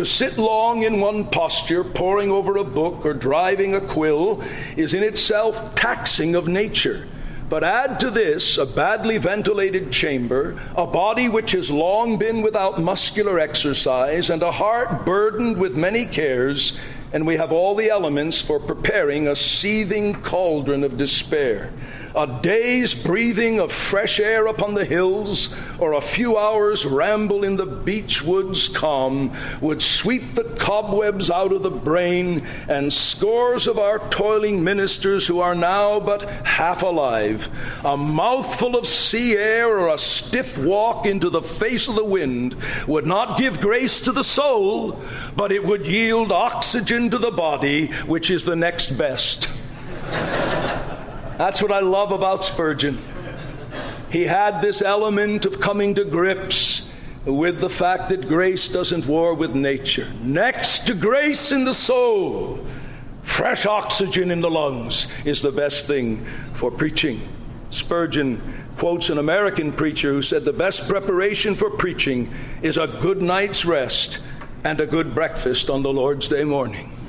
To 0.00 0.06
sit 0.06 0.38
long 0.38 0.84
in 0.84 0.98
one 0.98 1.26
posture, 1.26 1.84
poring 1.84 2.30
over 2.30 2.56
a 2.56 2.64
book 2.64 3.04
or 3.04 3.12
driving 3.12 3.74
a 3.74 3.82
quill, 3.82 4.42
is 4.74 4.94
in 4.94 5.02
itself 5.02 5.74
taxing 5.74 6.34
of 6.36 6.48
nature. 6.48 7.06
But 7.50 7.64
add 7.64 8.00
to 8.00 8.10
this 8.10 8.56
a 8.56 8.64
badly 8.64 9.18
ventilated 9.18 9.92
chamber, 9.92 10.58
a 10.74 10.86
body 10.86 11.28
which 11.28 11.52
has 11.52 11.70
long 11.70 12.16
been 12.16 12.40
without 12.40 12.80
muscular 12.80 13.38
exercise, 13.38 14.30
and 14.30 14.42
a 14.42 14.50
heart 14.50 15.04
burdened 15.04 15.58
with 15.58 15.76
many 15.76 16.06
cares, 16.06 16.80
and 17.12 17.26
we 17.26 17.36
have 17.36 17.52
all 17.52 17.74
the 17.74 17.90
elements 17.90 18.40
for 18.40 18.58
preparing 18.58 19.28
a 19.28 19.36
seething 19.36 20.14
cauldron 20.22 20.82
of 20.82 20.96
despair. 20.96 21.74
A 22.14 22.26
day's 22.42 22.94
breathing 22.94 23.60
of 23.60 23.70
fresh 23.70 24.18
air 24.18 24.46
upon 24.46 24.74
the 24.74 24.84
hills, 24.84 25.54
or 25.78 25.92
a 25.92 26.00
few 26.00 26.36
hours' 26.36 26.84
ramble 26.84 27.44
in 27.44 27.56
the 27.56 27.66
beech 27.66 28.22
woods 28.22 28.68
calm 28.68 29.32
would 29.60 29.80
sweep 29.80 30.34
the 30.34 30.44
cobwebs 30.44 31.30
out 31.30 31.52
of 31.52 31.62
the 31.62 31.70
brain, 31.70 32.46
and 32.68 32.92
scores 32.92 33.66
of 33.66 33.78
our 33.78 33.98
toiling 34.10 34.62
ministers 34.62 35.26
who 35.26 35.40
are 35.40 35.54
now 35.54 36.00
but 36.00 36.28
half 36.44 36.82
alive, 36.82 37.48
a 37.84 37.96
mouthful 37.96 38.76
of 38.76 38.86
sea 38.86 39.36
air 39.36 39.68
or 39.68 39.94
a 39.94 39.98
stiff 39.98 40.58
walk 40.58 41.06
into 41.06 41.30
the 41.30 41.42
face 41.42 41.88
of 41.88 41.94
the 41.94 42.04
wind 42.04 42.56
would 42.86 43.06
not 43.06 43.38
give 43.38 43.60
grace 43.60 44.00
to 44.00 44.12
the 44.12 44.24
soul, 44.24 45.00
but 45.36 45.52
it 45.52 45.64
would 45.64 45.86
yield 45.86 46.32
oxygen 46.32 47.10
to 47.10 47.18
the 47.18 47.30
body, 47.30 47.86
which 48.06 48.30
is 48.30 48.44
the 48.44 48.56
next 48.56 48.98
best. 48.98 49.48
That's 51.40 51.62
what 51.62 51.72
I 51.72 51.80
love 51.80 52.12
about 52.12 52.44
Spurgeon. 52.44 52.98
He 54.12 54.24
had 54.24 54.60
this 54.60 54.82
element 54.82 55.46
of 55.46 55.58
coming 55.58 55.94
to 55.94 56.04
grips 56.04 56.86
with 57.24 57.60
the 57.60 57.70
fact 57.70 58.10
that 58.10 58.28
grace 58.28 58.68
doesn't 58.68 59.06
war 59.06 59.32
with 59.32 59.54
nature. 59.54 60.12
Next 60.20 60.86
to 60.86 60.92
grace 60.92 61.50
in 61.50 61.64
the 61.64 61.72
soul, 61.72 62.62
fresh 63.22 63.64
oxygen 63.64 64.30
in 64.30 64.42
the 64.42 64.50
lungs 64.50 65.06
is 65.24 65.40
the 65.40 65.50
best 65.50 65.86
thing 65.86 66.26
for 66.52 66.70
preaching. 66.70 67.26
Spurgeon 67.70 68.66
quotes 68.76 69.08
an 69.08 69.16
American 69.16 69.72
preacher 69.72 70.12
who 70.12 70.20
said 70.20 70.44
the 70.44 70.52
best 70.52 70.90
preparation 70.90 71.54
for 71.54 71.70
preaching 71.70 72.30
is 72.60 72.76
a 72.76 72.86
good 72.86 73.22
night's 73.22 73.64
rest 73.64 74.18
and 74.64 74.78
a 74.78 74.86
good 74.86 75.14
breakfast 75.14 75.70
on 75.70 75.82
the 75.82 75.90
Lord's 75.90 76.28
Day 76.28 76.44
morning. 76.44 76.99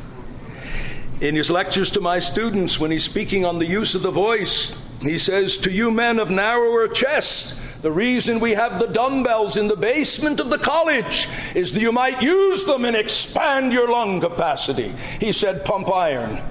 In 1.21 1.35
his 1.35 1.51
lectures 1.51 1.91
to 1.91 2.01
my 2.01 2.17
students, 2.17 2.79
when 2.79 2.89
he's 2.89 3.03
speaking 3.03 3.45
on 3.45 3.59
the 3.59 3.65
use 3.65 3.93
of 3.93 4.01
the 4.01 4.09
voice, 4.09 4.75
he 5.03 5.19
says, 5.19 5.55
To 5.57 5.71
you 5.71 5.91
men 5.91 6.17
of 6.17 6.31
narrower 6.31 6.87
chests, 6.87 7.55
the 7.83 7.91
reason 7.91 8.39
we 8.39 8.53
have 8.53 8.79
the 8.79 8.87
dumbbells 8.87 9.55
in 9.55 9.67
the 9.67 9.75
basement 9.75 10.39
of 10.39 10.49
the 10.49 10.57
college 10.57 11.27
is 11.53 11.73
that 11.73 11.81
you 11.81 11.91
might 11.91 12.23
use 12.23 12.65
them 12.65 12.85
and 12.85 12.95
expand 12.95 13.71
your 13.71 13.87
lung 13.91 14.19
capacity. 14.19 14.95
He 15.19 15.31
said, 15.31 15.63
Pump 15.63 15.91
iron. 15.93 16.41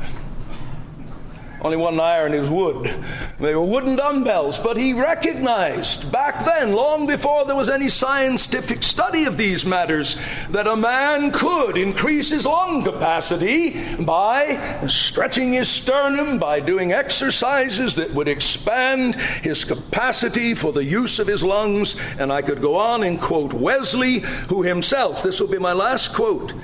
Only 1.63 1.77
one 1.77 2.01
iron 2.01 2.33
is 2.33 2.49
wood. 2.49 2.93
They 3.39 3.55
were 3.55 3.65
wooden 3.65 3.95
dumbbells, 3.95 4.57
but 4.59 4.77
he 4.79 4.95
recognized 4.95 6.11
back 6.11 6.45
then, 6.45 6.73
long 6.73 7.07
before 7.07 7.45
there 7.45 7.57
was 7.57 7.69
any 7.69 7.91
scientific 7.91 8.83
study 8.83 9.25
of 9.25 9.37
these 9.37 9.65
matters, 9.65 10.17
that 10.51 10.67
a 10.67 10.77
man 10.77 11.33
could 11.33 11.77
increase 11.77 12.31
his 12.31 12.47
lung 12.47 12.83
capacity 12.83 13.95
by 13.97 14.87
stretching 14.89 15.53
his 15.53 15.69
sternum, 15.69 16.39
by 16.39 16.61
doing 16.61 16.93
exercises 16.93 17.95
that 17.97 18.15
would 18.15 18.29
expand 18.29 19.15
his 19.17 19.65
capacity 19.65 20.55
for 20.55 20.73
the 20.73 20.85
use 20.85 21.19
of 21.19 21.27
his 21.27 21.43
lungs. 21.43 21.95
And 22.19 22.33
I 22.33 22.41
could 22.41 22.63
go 22.63 22.77
on 22.77 23.03
and 23.03 23.21
quote 23.21 23.53
Wesley, 23.53 24.21
who 24.49 24.63
himself, 24.63 25.23
this 25.23 25.41
will 25.41 25.49
be 25.49 25.59
my 25.59 25.73
last 25.73 26.15
quote, 26.15 26.55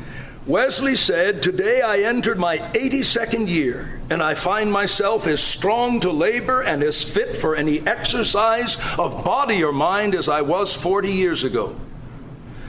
Wesley 0.47 0.95
said, 0.95 1.43
Today 1.43 1.83
I 1.83 1.99
entered 1.99 2.39
my 2.39 2.59
82nd 2.59 3.49
year, 3.49 4.01
and 4.11 4.23
I 4.23 4.35
find 4.35 4.71
myself 4.71 5.27
as 5.27 5.43
strong 5.43 5.99
to 6.01 6.13
labor 6.13 6.61
and 6.63 6.85
as 6.85 7.03
fit 7.03 7.37
for 7.37 7.57
any 7.57 7.81
exercise 7.81 8.77
of 8.97 9.25
body 9.25 9.65
or 9.65 9.73
mind 9.73 10.15
as 10.15 10.29
I 10.29 10.43
was 10.43 10.73
40 10.73 11.11
years 11.11 11.43
ago. 11.43 11.75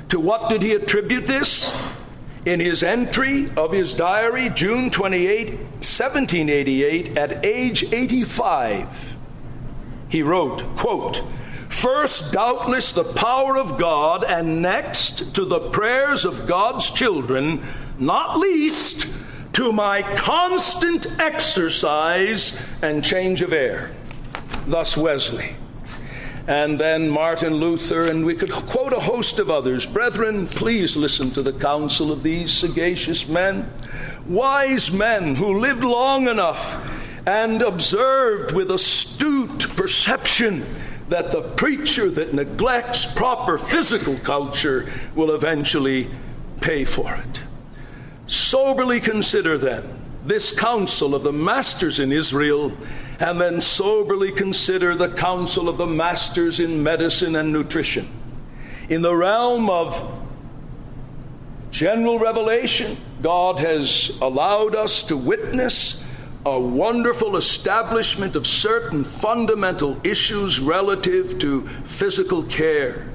To 0.10 0.20
what 0.20 0.50
did 0.50 0.64
he 0.64 0.72
attribute 0.72 1.28
this? 1.28 1.72
In 2.46 2.60
his 2.60 2.82
entry 2.82 3.52
of 3.56 3.72
his 3.72 3.94
diary, 3.94 4.50
June 4.50 4.90
28, 4.90 5.50
1788, 5.50 7.16
at 7.16 7.46
age 7.46 7.94
85, 7.94 9.16
he 10.10 10.24
wrote, 10.24 10.64
quote, 10.78 11.22
First, 11.82 12.34
doubtless, 12.34 12.92
the 12.92 13.04
power 13.04 13.56
of 13.56 13.78
God, 13.78 14.24
and 14.24 14.64
next 14.64 15.36
to 15.36 15.46
the 15.46 15.60
prayers 15.60 16.26
of 16.26 16.48
God's 16.48 16.90
children, 16.90 17.64
not 18.00 18.40
least 18.40 19.06
to 19.54 19.72
my 19.72 20.02
constant 20.16 21.06
exercise 21.20 22.60
and 22.82 23.04
change 23.04 23.44
of 23.44 23.54
air. 23.54 23.92
Thus, 24.66 24.98
Wesley. 24.98 25.56
And 26.48 26.80
then 26.80 27.12
Martin 27.12 27.54
Luther, 27.54 28.06
and 28.06 28.26
we 28.26 28.34
could 28.34 28.52
quote 28.52 28.94
a 28.94 29.00
host 29.00 29.38
of 29.38 29.52
others. 29.52 29.86
Brethren, 29.86 30.48
please 30.48 30.96
listen 30.96 31.30
to 31.32 31.44
the 31.44 31.54
counsel 31.54 32.12
of 32.12 32.24
these 32.24 32.52
sagacious 32.52 33.28
men, 33.28 33.72
wise 34.26 34.90
men 34.90 35.36
who 35.36 35.60
lived 35.60 35.84
long 35.84 36.28
enough 36.28 36.82
and 37.28 37.62
observed 37.62 38.56
with 38.56 38.72
astute 38.72 39.76
perception 39.76 40.66
that 41.10 41.32
the 41.32 41.42
preacher 41.42 42.10
that 42.10 42.34
neglects 42.34 43.06
proper 43.06 43.58
physical 43.58 44.18
culture 44.20 44.92
will 45.16 45.34
eventually 45.34 46.10
pay 46.62 46.84
for 46.84 47.14
it. 47.14 47.42
Soberly 48.28 49.00
consider 49.02 49.58
then 49.58 49.98
this 50.26 50.58
counsel 50.58 51.16
of 51.16 51.24
the 51.24 51.32
masters 51.32 52.00
in 52.00 52.12
Israel, 52.12 52.76
and 53.20 53.40
then 53.40 53.62
soberly 53.62 54.32
consider 54.32 54.94
the 54.94 55.10
counsel 55.10 55.70
of 55.70 55.78
the 55.78 55.88
masters 55.88 56.60
in 56.60 56.84
medicine 56.84 57.38
and 57.38 57.54
nutrition. 57.54 58.08
In 58.90 59.02
the 59.02 59.16
realm 59.16 59.70
of 59.70 60.20
general 61.72 62.20
revelation, 62.20 62.98
God 63.22 63.60
has 63.60 64.18
allowed 64.22 64.76
us 64.76 65.04
to 65.04 65.16
witness 65.16 66.04
a 66.46 66.60
wonderful 66.60 67.36
establishment 67.36 68.36
of 68.36 68.48
certain 68.48 69.04
fundamental 69.04 70.00
issues 70.04 70.60
relative 70.60 71.40
to 71.40 71.68
physical 71.84 72.44
care. 72.44 73.08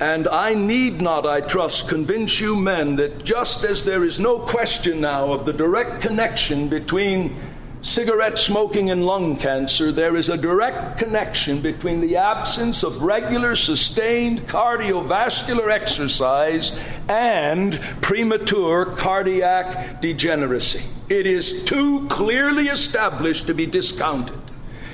And 0.00 0.26
I 0.26 0.54
need 0.54 1.00
not, 1.00 1.26
I 1.26 1.40
trust, 1.40 1.88
convince 1.88 2.40
you 2.40 2.56
men 2.56 2.96
that 2.96 3.24
just 3.24 3.64
as 3.64 3.84
there 3.84 4.04
is 4.04 4.18
no 4.18 4.38
question 4.38 5.00
now 5.00 5.32
of 5.32 5.44
the 5.44 5.52
direct 5.52 6.02
connection 6.02 6.68
between 6.68 7.36
cigarette 7.82 8.38
smoking 8.38 8.90
and 8.90 9.04
lung 9.04 9.36
cancer, 9.36 9.92
there 9.92 10.16
is 10.16 10.28
a 10.28 10.36
direct 10.36 10.98
connection 10.98 11.60
between 11.60 12.00
the 12.00 12.16
absence 12.16 12.82
of 12.82 13.02
regular, 13.02 13.54
sustained 13.54 14.46
cardiovascular 14.48 15.70
exercise 15.70 16.76
and 17.08 17.80
premature 18.00 18.86
cardiac 18.86 20.00
degeneracy. 20.00 20.82
It 21.12 21.26
is 21.26 21.62
too 21.64 22.08
clearly 22.08 22.68
established 22.68 23.46
to 23.48 23.52
be 23.52 23.66
discounted. 23.66 24.40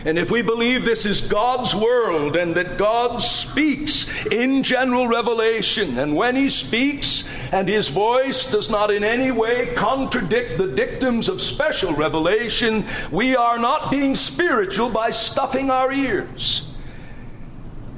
And 0.04 0.18
if 0.18 0.32
we 0.32 0.42
believe 0.42 0.84
this 0.84 1.06
is 1.06 1.20
God's 1.20 1.76
world 1.76 2.34
and 2.34 2.56
that 2.56 2.76
God 2.76 3.22
speaks 3.22 4.08
in 4.26 4.64
general 4.64 5.06
revelation, 5.06 5.96
and 5.96 6.16
when 6.16 6.34
He 6.34 6.48
speaks 6.48 7.28
and 7.52 7.68
His 7.68 7.86
voice 7.86 8.50
does 8.50 8.68
not 8.68 8.90
in 8.90 9.04
any 9.04 9.30
way 9.30 9.72
contradict 9.76 10.58
the 10.58 10.66
dictums 10.66 11.28
of 11.28 11.40
special 11.40 11.94
revelation, 11.94 12.84
we 13.12 13.36
are 13.36 13.56
not 13.56 13.88
being 13.88 14.16
spiritual 14.16 14.88
by 14.88 15.10
stuffing 15.10 15.70
our 15.70 15.92
ears. 15.92 16.66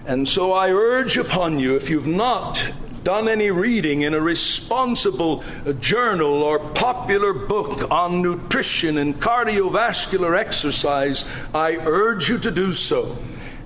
And 0.05 0.29
so 0.29 0.53
I 0.53 0.73
urge 0.73 1.17
upon 1.17 1.59
you, 1.59 1.75
if 1.75 1.89
you've 1.89 2.07
not 2.07 2.63
done 3.05 3.29
any 3.29 3.51
reading 3.51 4.03
in 4.03 4.15
a 4.15 4.21
responsible 4.21 5.43
journal 5.81 6.43
or 6.43 6.59
popular 6.59 7.33
book 7.33 7.91
on 7.91 8.23
nutrition 8.23 8.99
and 8.99 9.21
cardiovascular 9.21 10.39
exercise, 10.39 11.29
I 11.55 11.77
urge 11.77 12.29
you 12.29 12.39
to 12.39 12.51
do 12.51 12.73
so. 12.73 13.17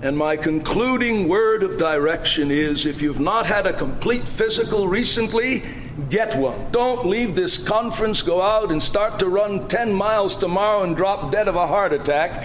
And 0.02 0.18
my 0.18 0.36
concluding 0.36 1.28
word 1.28 1.62
of 1.62 1.78
direction 1.78 2.50
is 2.50 2.84
if 2.84 3.00
you've 3.00 3.20
not 3.20 3.46
had 3.46 3.66
a 3.66 3.72
complete 3.72 4.28
physical 4.28 4.86
recently, 4.86 5.62
get 6.10 6.36
one. 6.36 6.70
Don't 6.72 7.06
leave 7.06 7.34
this 7.34 7.56
conference, 7.56 8.20
go 8.20 8.42
out 8.42 8.70
and 8.70 8.82
start 8.82 9.18
to 9.20 9.28
run 9.28 9.66
10 9.68 9.94
miles 9.94 10.36
tomorrow 10.36 10.82
and 10.82 10.96
drop 10.96 11.32
dead 11.32 11.48
of 11.48 11.56
a 11.56 11.66
heart 11.66 11.92
attack. 11.92 12.44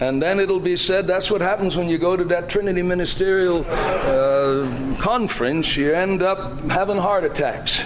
And 0.00 0.20
then 0.20 0.40
it'll 0.40 0.60
be 0.60 0.76
said 0.76 1.06
that's 1.06 1.30
what 1.30 1.40
happens 1.40 1.76
when 1.76 1.88
you 1.88 1.98
go 1.98 2.16
to 2.16 2.24
that 2.24 2.48
Trinity 2.48 2.82
Ministerial 2.82 3.64
uh, 3.68 4.96
conference. 4.98 5.76
You 5.76 5.92
end 5.92 6.22
up 6.22 6.68
having 6.70 6.98
heart 6.98 7.24
attacks. 7.24 7.84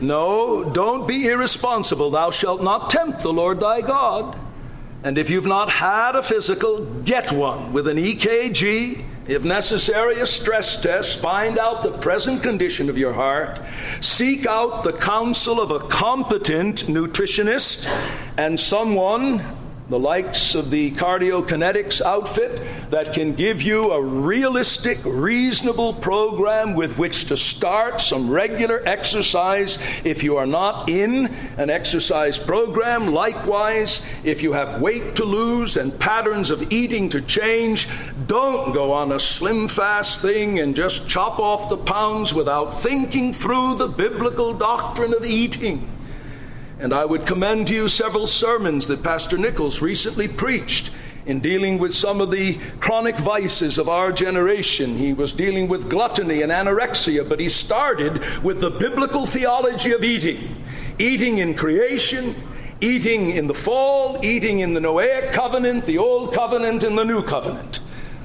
No, 0.00 0.62
don't 0.62 1.08
be 1.08 1.26
irresponsible. 1.26 2.10
Thou 2.10 2.30
shalt 2.30 2.62
not 2.62 2.90
tempt 2.90 3.20
the 3.20 3.32
Lord 3.32 3.60
thy 3.60 3.80
God. 3.80 4.38
And 5.02 5.16
if 5.16 5.30
you've 5.30 5.46
not 5.46 5.70
had 5.70 6.16
a 6.16 6.22
physical, 6.22 6.84
get 6.84 7.32
one 7.32 7.72
with 7.72 7.88
an 7.88 7.96
EKG, 7.96 9.04
if 9.28 9.44
necessary, 9.44 10.20
a 10.20 10.26
stress 10.26 10.80
test. 10.80 11.18
Find 11.18 11.58
out 11.58 11.82
the 11.82 11.92
present 11.92 12.42
condition 12.42 12.90
of 12.90 12.98
your 12.98 13.12
heart. 13.12 13.60
Seek 14.00 14.46
out 14.46 14.82
the 14.82 14.92
counsel 14.92 15.60
of 15.60 15.70
a 15.70 15.80
competent 15.80 16.86
nutritionist 16.86 17.86
and 18.36 18.58
someone 18.58 19.44
the 19.88 19.98
likes 19.98 20.54
of 20.54 20.70
the 20.70 20.90
cardiokinetics 20.92 22.02
outfit 22.02 22.62
that 22.90 23.14
can 23.14 23.34
give 23.34 23.62
you 23.62 23.90
a 23.92 24.02
realistic, 24.02 24.98
reasonable 25.04 25.94
program 25.94 26.74
with 26.74 26.98
which 26.98 27.24
to 27.26 27.36
start 27.36 28.00
some 28.00 28.30
regular 28.30 28.82
exercise 28.84 29.78
if 30.04 30.22
you 30.22 30.36
are 30.36 30.46
not 30.46 30.90
in 30.90 31.26
an 31.56 31.70
exercise 31.70 32.38
program. 32.38 33.14
Likewise, 33.14 34.04
if 34.24 34.42
you 34.42 34.52
have 34.52 34.82
weight 34.82 35.14
to 35.14 35.24
lose 35.24 35.78
and 35.78 35.98
patterns 35.98 36.50
of 36.50 36.70
eating 36.70 37.08
to 37.08 37.22
change, 37.22 37.88
don't 38.26 38.72
go 38.72 38.92
on 38.92 39.12
a 39.12 39.20
slim 39.20 39.68
fast 39.68 40.20
thing 40.20 40.58
and 40.58 40.76
just 40.76 41.08
chop 41.08 41.38
off 41.38 41.70
the 41.70 41.76
pounds 41.78 42.34
without 42.34 42.74
thinking 42.74 43.32
through 43.32 43.76
the 43.76 43.88
biblical 43.88 44.52
doctrine 44.52 45.14
of 45.14 45.24
eating. 45.24 45.88
And 46.80 46.92
I 46.92 47.04
would 47.04 47.26
commend 47.26 47.66
to 47.68 47.74
you 47.74 47.88
several 47.88 48.26
sermons 48.26 48.86
that 48.86 49.02
Pastor 49.02 49.36
Nichols 49.36 49.82
recently 49.82 50.28
preached 50.28 50.90
in 51.26 51.40
dealing 51.40 51.78
with 51.78 51.92
some 51.92 52.20
of 52.20 52.30
the 52.30 52.58
chronic 52.80 53.18
vices 53.18 53.78
of 53.78 53.88
our 53.88 54.12
generation. 54.12 54.96
He 54.96 55.12
was 55.12 55.32
dealing 55.32 55.68
with 55.68 55.90
gluttony 55.90 56.42
and 56.42 56.50
anorexia, 56.50 57.28
but 57.28 57.40
he 57.40 57.48
started 57.48 58.24
with 58.42 58.60
the 58.60 58.70
biblical 58.70 59.26
theology 59.26 59.92
of 59.92 60.04
eating 60.04 60.56
eating 60.98 61.38
in 61.38 61.54
creation, 61.54 62.34
eating 62.80 63.30
in 63.30 63.46
the 63.46 63.54
fall, 63.54 64.24
eating 64.24 64.60
in 64.60 64.74
the 64.74 64.80
Noahic 64.80 65.32
covenant, 65.32 65.86
the 65.86 65.98
Old 65.98 66.34
Covenant, 66.34 66.82
and 66.82 66.98
the 66.98 67.04
New 67.04 67.22
Covenant. 67.22 67.80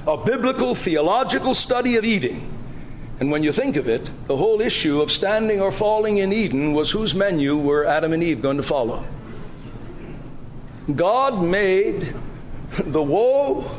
A 0.06 0.16
biblical 0.16 0.74
theological 0.74 1.54
study 1.54 1.96
of 1.96 2.04
eating. 2.04 2.53
And 3.20 3.30
when 3.30 3.42
you 3.42 3.52
think 3.52 3.76
of 3.76 3.88
it, 3.88 4.10
the 4.26 4.36
whole 4.36 4.60
issue 4.60 5.00
of 5.00 5.12
standing 5.12 5.60
or 5.60 5.70
falling 5.70 6.18
in 6.18 6.32
Eden 6.32 6.72
was 6.72 6.90
whose 6.90 7.14
menu 7.14 7.56
were 7.56 7.84
Adam 7.84 8.12
and 8.12 8.22
Eve 8.22 8.42
going 8.42 8.56
to 8.56 8.62
follow? 8.62 9.04
God 10.94 11.42
made 11.42 12.14
the 12.78 13.02
woe, 13.02 13.70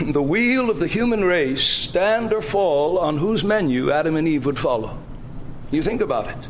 the 0.00 0.22
weal 0.22 0.70
of 0.70 0.80
the 0.80 0.86
human 0.86 1.24
race 1.24 1.62
stand 1.62 2.32
or 2.32 2.40
fall 2.40 2.98
on 2.98 3.18
whose 3.18 3.44
menu 3.44 3.92
Adam 3.92 4.16
and 4.16 4.26
Eve 4.26 4.46
would 4.46 4.58
follow. 4.58 4.98
You 5.70 5.82
think 5.82 6.00
about 6.00 6.28
it. 6.28 6.48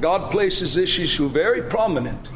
God 0.00 0.30
places 0.30 0.74
this 0.74 0.98
issue 0.98 1.28
very 1.28 1.62
prominent 1.62 2.28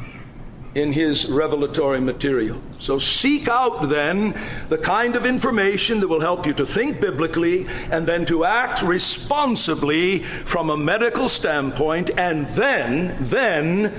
in 0.75 0.91
his 0.91 1.27
revelatory 1.29 2.01
material. 2.01 2.59
So 2.79 2.97
seek 2.97 3.47
out 3.47 3.89
then 3.89 4.39
the 4.69 4.77
kind 4.77 5.15
of 5.15 5.25
information 5.25 5.99
that 5.99 6.07
will 6.07 6.19
help 6.19 6.45
you 6.45 6.53
to 6.53 6.65
think 6.65 6.99
biblically 6.99 7.67
and 7.91 8.07
then 8.07 8.25
to 8.25 8.45
act 8.45 8.81
responsibly 8.81 10.23
from 10.23 10.69
a 10.69 10.77
medical 10.77 11.29
standpoint 11.29 12.11
and 12.17 12.47
then 12.47 13.15
then 13.19 13.93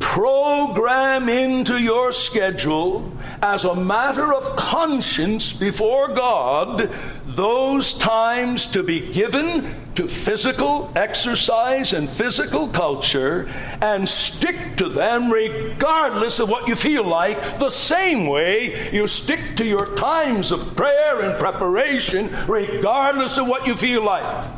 program 0.00 1.28
into 1.28 1.76
your 1.78 2.12
schedule 2.12 3.12
as 3.42 3.64
a 3.64 3.74
matter 3.74 4.32
of 4.32 4.56
conscience 4.56 5.52
before 5.52 6.08
God 6.08 6.90
those 7.38 7.94
times 7.94 8.66
to 8.66 8.82
be 8.82 9.12
given 9.12 9.92
to 9.94 10.08
physical 10.08 10.90
exercise 10.96 11.92
and 11.92 12.10
physical 12.10 12.66
culture 12.66 13.48
and 13.80 14.08
stick 14.08 14.76
to 14.76 14.88
them 14.88 15.32
regardless 15.32 16.40
of 16.40 16.48
what 16.48 16.66
you 16.66 16.74
feel 16.74 17.04
like, 17.04 17.60
the 17.60 17.70
same 17.70 18.26
way 18.26 18.90
you 18.92 19.06
stick 19.06 19.56
to 19.56 19.64
your 19.64 19.94
times 19.94 20.50
of 20.50 20.74
prayer 20.74 21.20
and 21.20 21.38
preparation 21.38 22.28
regardless 22.48 23.38
of 23.38 23.46
what 23.46 23.68
you 23.68 23.76
feel 23.76 24.02
like. 24.02 24.57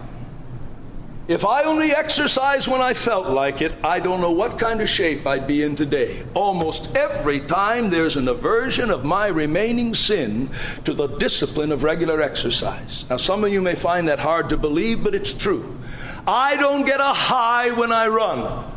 If 1.29 1.45
I 1.45 1.63
only 1.63 1.95
exercised 1.95 2.67
when 2.67 2.81
I 2.81 2.93
felt 2.93 3.29
like 3.29 3.63
it, 3.63 3.73
I 3.85 4.01
don't 4.01 4.21
know 4.21 4.33
what 4.33 4.59
kind 4.59 4.81
of 4.81 4.89
shape 4.89 5.27
I'd 5.27 5.47
be 5.47 5.63
in 5.63 5.77
today. 5.77 6.25
Almost 6.35 6.97
every 6.97 7.41
time 7.41 7.89
there's 7.89 8.17
an 8.17 8.27
aversion 8.27 8.91
of 8.91 9.05
my 9.05 9.29
remaining 9.29 9.95
sin 9.95 10.51
to 10.85 10.93
the 10.93 11.07
discipline 11.07 11.71
of 11.71 11.85
regular 11.85 12.21
exercise. 12.21 13.07
Now, 13.09 13.17
some 13.17 13.45
of 13.45 13.53
you 13.53 13.61
may 13.63 13.77
find 13.77 14.09
that 14.09 14.19
hard 14.19 14.49
to 14.49 14.57
believe, 14.57 15.05
but 15.05 15.15
it's 15.15 15.33
true. 15.33 15.79
I 16.27 16.57
don't 16.57 16.85
get 16.85 17.01
a 17.01 17.13
high 17.13 17.71
when 17.71 17.93
I 17.93 18.09
run. 18.09 18.73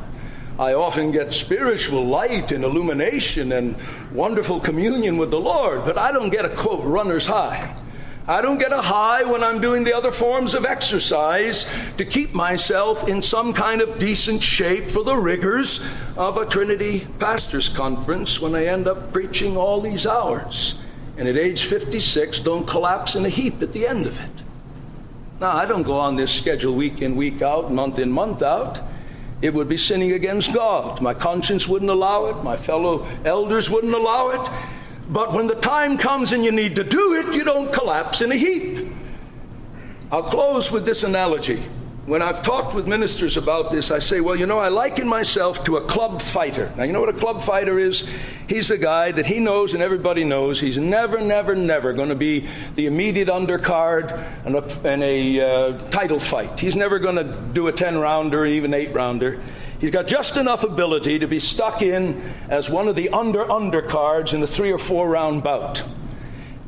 I 0.59 0.73
often 0.73 1.11
get 1.11 1.33
spiritual 1.33 2.05
light 2.05 2.51
and 2.51 2.63
illumination 2.63 3.53
and 3.53 3.75
wonderful 4.11 4.59
communion 4.59 5.17
with 5.17 5.31
the 5.31 5.39
Lord, 5.39 5.83
but 5.85 5.97
I 5.97 6.11
don't 6.11 6.29
get 6.29 6.45
a 6.45 6.49
quote 6.49 6.83
runner's 6.83 7.25
high. 7.25 7.75
I 8.25 8.41
don't 8.41 8.57
get 8.57 8.71
a 8.71 8.81
high 8.81 9.23
when 9.23 9.43
I'm 9.43 9.59
doing 9.59 9.83
the 9.83 9.93
other 9.93 10.11
forms 10.11 10.53
of 10.53 10.63
exercise 10.63 11.65
to 11.97 12.05
keep 12.05 12.33
myself 12.33 13.09
in 13.09 13.21
some 13.21 13.53
kind 13.53 13.81
of 13.81 13.99
decent 13.99 14.41
shape 14.41 14.89
for 14.89 15.03
the 15.03 15.17
rigors 15.17 15.85
of 16.15 16.37
a 16.37 16.45
Trinity 16.45 17.05
pastors 17.19 17.67
conference 17.67 18.39
when 18.39 18.55
I 18.55 18.67
end 18.67 18.87
up 18.87 19.11
preaching 19.11 19.57
all 19.57 19.81
these 19.81 20.07
hours. 20.07 20.79
And 21.17 21.27
at 21.27 21.35
age 21.35 21.65
56, 21.65 22.39
don't 22.39 22.65
collapse 22.65 23.15
in 23.15 23.25
a 23.25 23.29
heap 23.29 23.61
at 23.61 23.73
the 23.73 23.85
end 23.85 24.07
of 24.07 24.17
it. 24.17 24.31
Now, 25.41 25.57
I 25.57 25.65
don't 25.65 25.83
go 25.83 25.97
on 25.97 26.15
this 26.15 26.31
schedule 26.31 26.73
week 26.73 27.01
in, 27.01 27.17
week 27.17 27.41
out, 27.41 27.73
month 27.73 27.99
in, 27.99 28.09
month 28.09 28.41
out. 28.41 28.79
It 29.41 29.53
would 29.53 29.67
be 29.67 29.75
sinning 29.75 30.13
against 30.13 30.53
God. 30.53 31.01
My 31.01 31.13
conscience 31.13 31.67
wouldn't 31.67 31.91
allow 31.91 32.27
it. 32.27 32.41
My 32.41 32.55
fellow 32.55 33.05
elders 33.25 33.69
wouldn't 33.69 33.93
allow 33.93 34.29
it. 34.29 34.49
But 35.09 35.33
when 35.33 35.47
the 35.47 35.55
time 35.55 35.97
comes 35.97 36.31
and 36.31 36.43
you 36.43 36.51
need 36.51 36.75
to 36.75 36.83
do 36.83 37.13
it, 37.15 37.35
you 37.35 37.43
don't 37.43 37.71
collapse 37.73 38.21
in 38.21 38.31
a 38.31 38.35
heap. 38.35 38.87
I'll 40.11 40.23
close 40.23 40.71
with 40.71 40.85
this 40.85 41.03
analogy. 41.03 41.61
When 42.05 42.21
I've 42.21 42.41
talked 42.41 42.75
with 42.75 42.85
ministers 42.85 43.37
about 43.37 43.71
this, 43.71 43.89
I 43.89 43.99
say, 43.99 44.19
well, 44.19 44.35
you 44.35 44.45
know, 44.45 44.59
I 44.59 44.67
liken 44.67 45.07
myself 45.07 45.63
to 45.63 45.77
a 45.77 45.81
club 45.81 46.21
fighter. 46.21 46.69
Now, 46.75 46.83
you 46.83 46.91
know 46.91 46.99
what 46.99 47.07
a 47.07 47.17
club 47.17 47.41
fighter 47.41 47.79
is? 47.79 48.05
He's 48.49 48.67
the 48.67 48.77
guy 48.77 49.13
that 49.13 49.25
he 49.25 49.39
knows 49.39 49.73
and 49.73 49.81
everybody 49.81 50.25
knows 50.25 50.59
he's 50.59 50.77
never, 50.77 51.21
never, 51.21 51.55
never 51.55 51.93
going 51.93 52.09
to 52.09 52.15
be 52.15 52.45
the 52.75 52.87
immediate 52.87 53.29
undercard 53.29 54.21
in 54.45 54.55
a, 54.55 54.93
in 54.93 55.01
a 55.01 55.39
uh, 55.39 55.89
title 55.91 56.19
fight. 56.19 56.59
He's 56.59 56.75
never 56.75 56.99
going 56.99 57.15
to 57.15 57.23
do 57.53 57.67
a 57.67 57.71
10 57.71 57.97
rounder, 57.97 58.45
even 58.45 58.73
8 58.73 58.93
rounder. 58.93 59.41
He's 59.83 59.91
got 59.91 60.07
just 60.07 60.37
enough 60.37 60.63
ability 60.63 61.19
to 61.19 61.27
be 61.27 61.41
stuck 61.41 61.81
in 61.81 62.33
as 62.47 62.69
one 62.69 62.87
of 62.87 62.95
the 62.95 63.09
under 63.09 63.43
undercards 63.43 64.31
in 64.31 64.41
a 64.41 64.47
three 64.47 64.71
or 64.71 64.77
four 64.77 65.09
round 65.09 65.43
bout. 65.43 65.83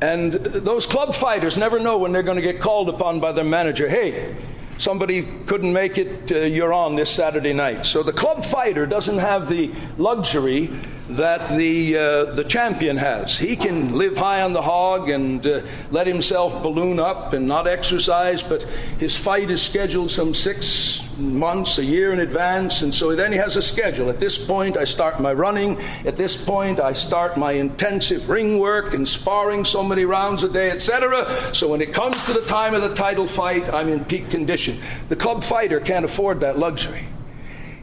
And 0.02 0.34
those 0.34 0.84
club 0.84 1.14
fighters 1.14 1.56
never 1.56 1.80
know 1.80 1.96
when 1.96 2.12
they're 2.12 2.22
going 2.22 2.36
to 2.36 2.42
get 2.42 2.60
called 2.60 2.90
upon 2.90 3.18
by 3.18 3.32
their 3.32 3.42
manager. 3.42 3.88
Hey, 3.88 4.36
somebody 4.76 5.22
couldn't 5.46 5.72
make 5.72 5.96
it, 5.96 6.30
uh, 6.30 6.40
you're 6.40 6.74
on 6.74 6.94
this 6.94 7.08
Saturday 7.08 7.54
night. 7.54 7.86
So 7.86 8.02
the 8.02 8.12
club 8.12 8.44
fighter 8.44 8.84
doesn't 8.84 9.16
have 9.16 9.48
the 9.48 9.72
luxury 9.96 10.78
that 11.10 11.48
the, 11.56 11.96
uh, 11.96 12.24
the 12.34 12.44
champion 12.44 12.96
has. 12.96 13.36
He 13.36 13.56
can 13.56 13.96
live 13.96 14.16
high 14.16 14.42
on 14.42 14.52
the 14.52 14.62
hog 14.62 15.08
and 15.08 15.46
uh, 15.46 15.62
let 15.90 16.06
himself 16.06 16.62
balloon 16.62 16.98
up 16.98 17.32
and 17.32 17.46
not 17.46 17.68
exercise, 17.68 18.42
but 18.42 18.62
his 18.98 19.16
fight 19.16 19.50
is 19.50 19.62
scheduled 19.62 20.10
some 20.10 20.34
six 20.34 21.02
months, 21.16 21.78
a 21.78 21.84
year 21.84 22.12
in 22.12 22.20
advance, 22.20 22.82
and 22.82 22.94
so 22.94 23.14
then 23.14 23.32
he 23.32 23.38
has 23.38 23.56
a 23.56 23.62
schedule. 23.62 24.10
At 24.10 24.20
this 24.20 24.42
point, 24.42 24.76
I 24.76 24.84
start 24.84 25.20
my 25.20 25.32
running. 25.32 25.80
At 26.04 26.16
this 26.16 26.44
point, 26.44 26.80
I 26.80 26.92
start 26.92 27.36
my 27.36 27.52
intensive 27.52 28.28
ring 28.28 28.58
work 28.58 28.92
and 28.92 29.06
sparring 29.06 29.64
so 29.64 29.82
many 29.82 30.04
rounds 30.04 30.42
a 30.42 30.48
day, 30.48 30.70
etc. 30.70 31.54
So 31.54 31.68
when 31.68 31.80
it 31.80 31.92
comes 31.92 32.22
to 32.26 32.32
the 32.32 32.44
time 32.46 32.74
of 32.74 32.82
the 32.82 32.94
title 32.94 33.26
fight, 33.26 33.72
I'm 33.72 33.88
in 33.88 34.04
peak 34.04 34.30
condition. 34.30 34.78
The 35.08 35.16
club 35.16 35.44
fighter 35.44 35.80
can't 35.80 36.04
afford 36.04 36.40
that 36.40 36.58
luxury. 36.58 37.06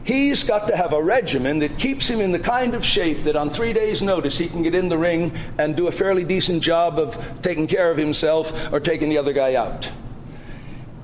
He's 0.04 0.44
got 0.44 0.68
to 0.68 0.76
have 0.76 0.92
a 0.92 1.02
regimen 1.02 1.60
that 1.60 1.78
keeps 1.78 2.08
him 2.08 2.20
in 2.20 2.30
the 2.30 2.38
kind 2.38 2.74
of 2.74 2.84
shape 2.84 3.24
that 3.24 3.36
on 3.36 3.48
three 3.48 3.72
days' 3.72 4.02
notice 4.02 4.36
he 4.36 4.48
can 4.50 4.62
get 4.62 4.74
in 4.74 4.90
the 4.90 4.98
ring 4.98 5.32
and 5.58 5.74
do 5.74 5.86
a 5.86 5.92
fairly 5.92 6.24
decent 6.24 6.62
job 6.62 6.98
of 6.98 7.18
taking 7.40 7.66
care 7.66 7.90
of 7.90 7.96
himself 7.96 8.70
or 8.70 8.80
taking 8.80 9.08
the 9.08 9.16
other 9.16 9.32
guy 9.32 9.54
out. 9.54 9.90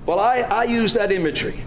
Well, 0.05 0.21
I, 0.21 0.41
I 0.41 0.65
use 0.65 0.93
that 0.95 1.13
imagery. 1.13 1.63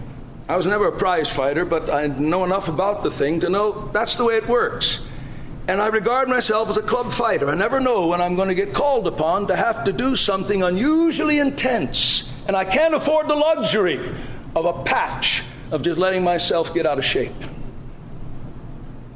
I 0.48 0.56
was 0.56 0.66
never 0.66 0.86
a 0.86 0.92
prize 0.92 1.28
fighter, 1.28 1.64
but 1.64 1.90
I 1.90 2.06
know 2.06 2.44
enough 2.44 2.68
about 2.68 3.02
the 3.02 3.10
thing 3.10 3.40
to 3.40 3.48
know 3.48 3.90
that's 3.92 4.14
the 4.14 4.24
way 4.24 4.36
it 4.36 4.46
works. 4.46 5.00
And 5.66 5.80
I 5.80 5.88
regard 5.88 6.28
myself 6.28 6.68
as 6.68 6.76
a 6.76 6.82
club 6.82 7.12
fighter. 7.12 7.48
I 7.48 7.54
never 7.54 7.80
know 7.80 8.06
when 8.06 8.20
I'm 8.20 8.36
going 8.36 8.48
to 8.48 8.54
get 8.54 8.74
called 8.74 9.08
upon 9.08 9.48
to 9.48 9.56
have 9.56 9.84
to 9.84 9.92
do 9.92 10.14
something 10.14 10.62
unusually 10.62 11.38
intense. 11.38 12.30
And 12.46 12.54
I 12.54 12.64
can't 12.64 12.94
afford 12.94 13.26
the 13.26 13.34
luxury 13.34 13.98
of 14.54 14.66
a 14.66 14.84
patch 14.84 15.42
of 15.70 15.82
just 15.82 15.98
letting 15.98 16.22
myself 16.22 16.72
get 16.74 16.86
out 16.86 16.98
of 16.98 17.04
shape. 17.04 17.32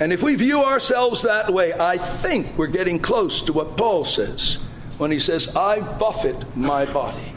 And 0.00 0.12
if 0.12 0.22
we 0.22 0.36
view 0.36 0.62
ourselves 0.62 1.22
that 1.22 1.52
way, 1.52 1.72
I 1.72 1.98
think 1.98 2.56
we're 2.56 2.68
getting 2.68 3.00
close 3.00 3.42
to 3.42 3.52
what 3.52 3.76
Paul 3.76 4.04
says 4.04 4.58
when 4.98 5.10
he 5.10 5.18
says, 5.18 5.54
I 5.56 5.80
buffet 5.80 6.56
my 6.56 6.84
body. 6.84 7.32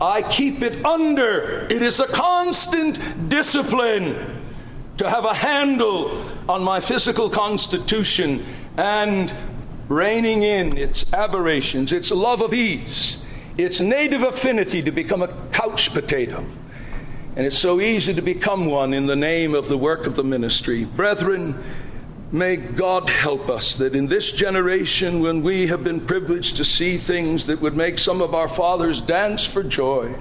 I 0.00 0.22
keep 0.22 0.62
it 0.62 0.84
under. 0.84 1.66
It 1.70 1.82
is 1.82 2.00
a 2.00 2.06
constant 2.06 3.28
discipline 3.28 4.42
to 4.96 5.08
have 5.08 5.24
a 5.24 5.34
handle 5.34 6.28
on 6.48 6.62
my 6.62 6.80
physical 6.80 7.30
constitution 7.30 8.44
and 8.76 9.32
reining 9.88 10.42
in 10.42 10.76
its 10.76 11.04
aberrations, 11.12 11.92
its 11.92 12.10
love 12.10 12.40
of 12.40 12.54
ease, 12.54 13.18
its 13.58 13.80
native 13.80 14.22
affinity 14.22 14.82
to 14.82 14.90
become 14.90 15.22
a 15.22 15.28
couch 15.52 15.92
potato. 15.92 16.44
And 17.34 17.46
it's 17.46 17.58
so 17.58 17.80
easy 17.80 18.12
to 18.14 18.22
become 18.22 18.66
one 18.66 18.92
in 18.92 19.06
the 19.06 19.16
name 19.16 19.54
of 19.54 19.68
the 19.68 19.78
work 19.78 20.06
of 20.06 20.16
the 20.16 20.24
ministry. 20.24 20.84
Brethren, 20.84 21.62
May 22.32 22.56
God 22.56 23.10
help 23.10 23.50
us 23.50 23.74
that 23.74 23.94
in 23.94 24.06
this 24.06 24.32
generation, 24.32 25.20
when 25.20 25.42
we 25.42 25.66
have 25.66 25.84
been 25.84 26.00
privileged 26.00 26.56
to 26.56 26.64
see 26.64 26.96
things 26.96 27.44
that 27.44 27.60
would 27.60 27.76
make 27.76 27.98
some 27.98 28.22
of 28.22 28.34
our 28.34 28.48
fathers 28.48 29.02
dance 29.02 29.44
for 29.44 29.62
joy, 29.62 30.14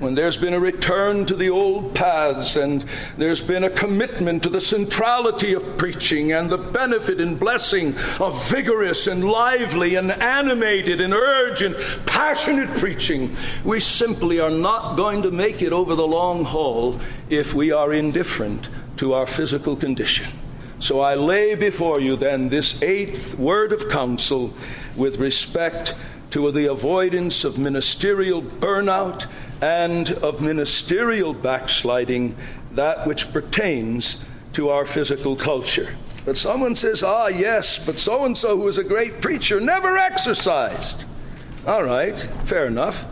when 0.00 0.14
there's 0.14 0.36
been 0.36 0.54
a 0.54 0.60
return 0.60 1.26
to 1.26 1.34
the 1.34 1.50
old 1.50 1.94
paths 1.94 2.56
and 2.56 2.84
there's 3.16 3.40
been 3.40 3.64
a 3.64 3.70
commitment 3.70 4.42
to 4.42 4.48
the 4.48 4.60
centrality 4.60 5.54
of 5.54 5.76
preaching 5.76 6.32
and 6.32 6.50
the 6.50 6.58
benefit 6.58 7.20
and 7.20 7.38
blessing 7.38 7.96
of 8.20 8.48
vigorous 8.48 9.06
and 9.06 9.28
lively 9.28 9.96
and 9.96 10.12
animated 10.12 11.00
and 11.00 11.12
urgent, 11.12 11.76
passionate 12.06 12.68
preaching, 12.78 13.34
we 13.64 13.80
simply 13.80 14.40
are 14.40 14.50
not 14.50 14.96
going 14.96 15.22
to 15.22 15.30
make 15.30 15.62
it 15.62 15.72
over 15.72 15.94
the 15.94 16.06
long 16.06 16.44
haul 16.44 17.00
if 17.28 17.54
we 17.54 17.72
are 17.72 17.92
indifferent 17.92 18.68
to 18.96 19.14
our 19.14 19.26
physical 19.26 19.76
condition. 19.76 20.30
So 20.80 21.00
I 21.00 21.16
lay 21.16 21.56
before 21.56 22.00
you 22.00 22.14
then 22.14 22.48
this 22.48 22.80
eighth 22.82 23.34
word 23.36 23.72
of 23.72 23.88
counsel 23.88 24.54
with 24.96 25.18
respect 25.18 25.94
to 26.30 26.52
the 26.52 26.70
avoidance 26.70 27.42
of 27.42 27.58
ministerial 27.58 28.42
burnout 28.42 29.26
and 29.60 30.10
of 30.10 30.40
ministerial 30.40 31.32
backsliding, 31.34 32.36
that 32.72 33.06
which 33.06 33.32
pertains 33.32 34.16
to 34.52 34.68
our 34.70 34.84
physical 34.86 35.36
culture. 35.36 35.94
But 36.24 36.36
someone 36.36 36.74
says, 36.74 37.02
ah, 37.02 37.28
yes, 37.28 37.78
but 37.78 37.98
so 37.98 38.24
and 38.24 38.36
so, 38.36 38.56
who 38.56 38.64
was 38.64 38.78
a 38.78 38.84
great 38.84 39.20
preacher, 39.20 39.60
never 39.60 39.96
exercised. 39.96 41.06
All 41.66 41.82
right, 41.82 42.18
fair 42.44 42.66
enough. 42.66 43.04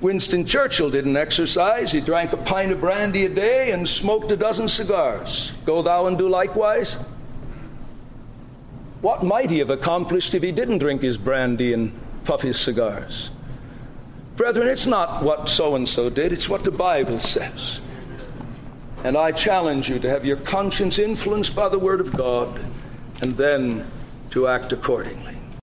Winston 0.00 0.46
Churchill 0.46 0.90
didn't 0.90 1.16
exercise. 1.16 1.92
He 1.92 2.00
drank 2.00 2.32
a 2.32 2.38
pint 2.38 2.72
of 2.72 2.80
brandy 2.80 3.26
a 3.26 3.28
day 3.28 3.72
and 3.72 3.86
smoked 3.86 4.30
a 4.30 4.36
dozen 4.36 4.68
cigars. 4.68 5.52
Go 5.66 5.82
thou 5.82 6.06
and 6.06 6.16
do 6.16 6.28
likewise. 6.28 6.96
What 9.02 9.24
might 9.24 9.50
he 9.50 9.58
have 9.58 9.70
accomplished 9.70 10.34
if 10.34 10.42
he 10.42 10.52
didn't 10.52 10.78
drink 10.78 11.02
his 11.02 11.16
brandy 11.16 11.72
and 11.72 11.98
puff 12.24 12.42
his 12.42 12.58
cigars? 12.58 13.30
Brethren, 14.40 14.68
it's 14.68 14.86
not 14.86 15.22
what 15.22 15.50
so 15.50 15.76
and 15.76 15.86
so 15.86 16.08
did, 16.08 16.32
it's 16.32 16.48
what 16.48 16.64
the 16.64 16.70
Bible 16.70 17.20
says. 17.20 17.82
And 19.04 19.14
I 19.14 19.32
challenge 19.32 19.90
you 19.90 19.98
to 19.98 20.08
have 20.08 20.24
your 20.24 20.38
conscience 20.38 20.98
influenced 20.98 21.54
by 21.54 21.68
the 21.68 21.78
Word 21.78 22.00
of 22.00 22.10
God 22.16 22.58
and 23.20 23.36
then 23.36 23.86
to 24.30 24.48
act 24.48 24.72
accordingly. 24.72 25.36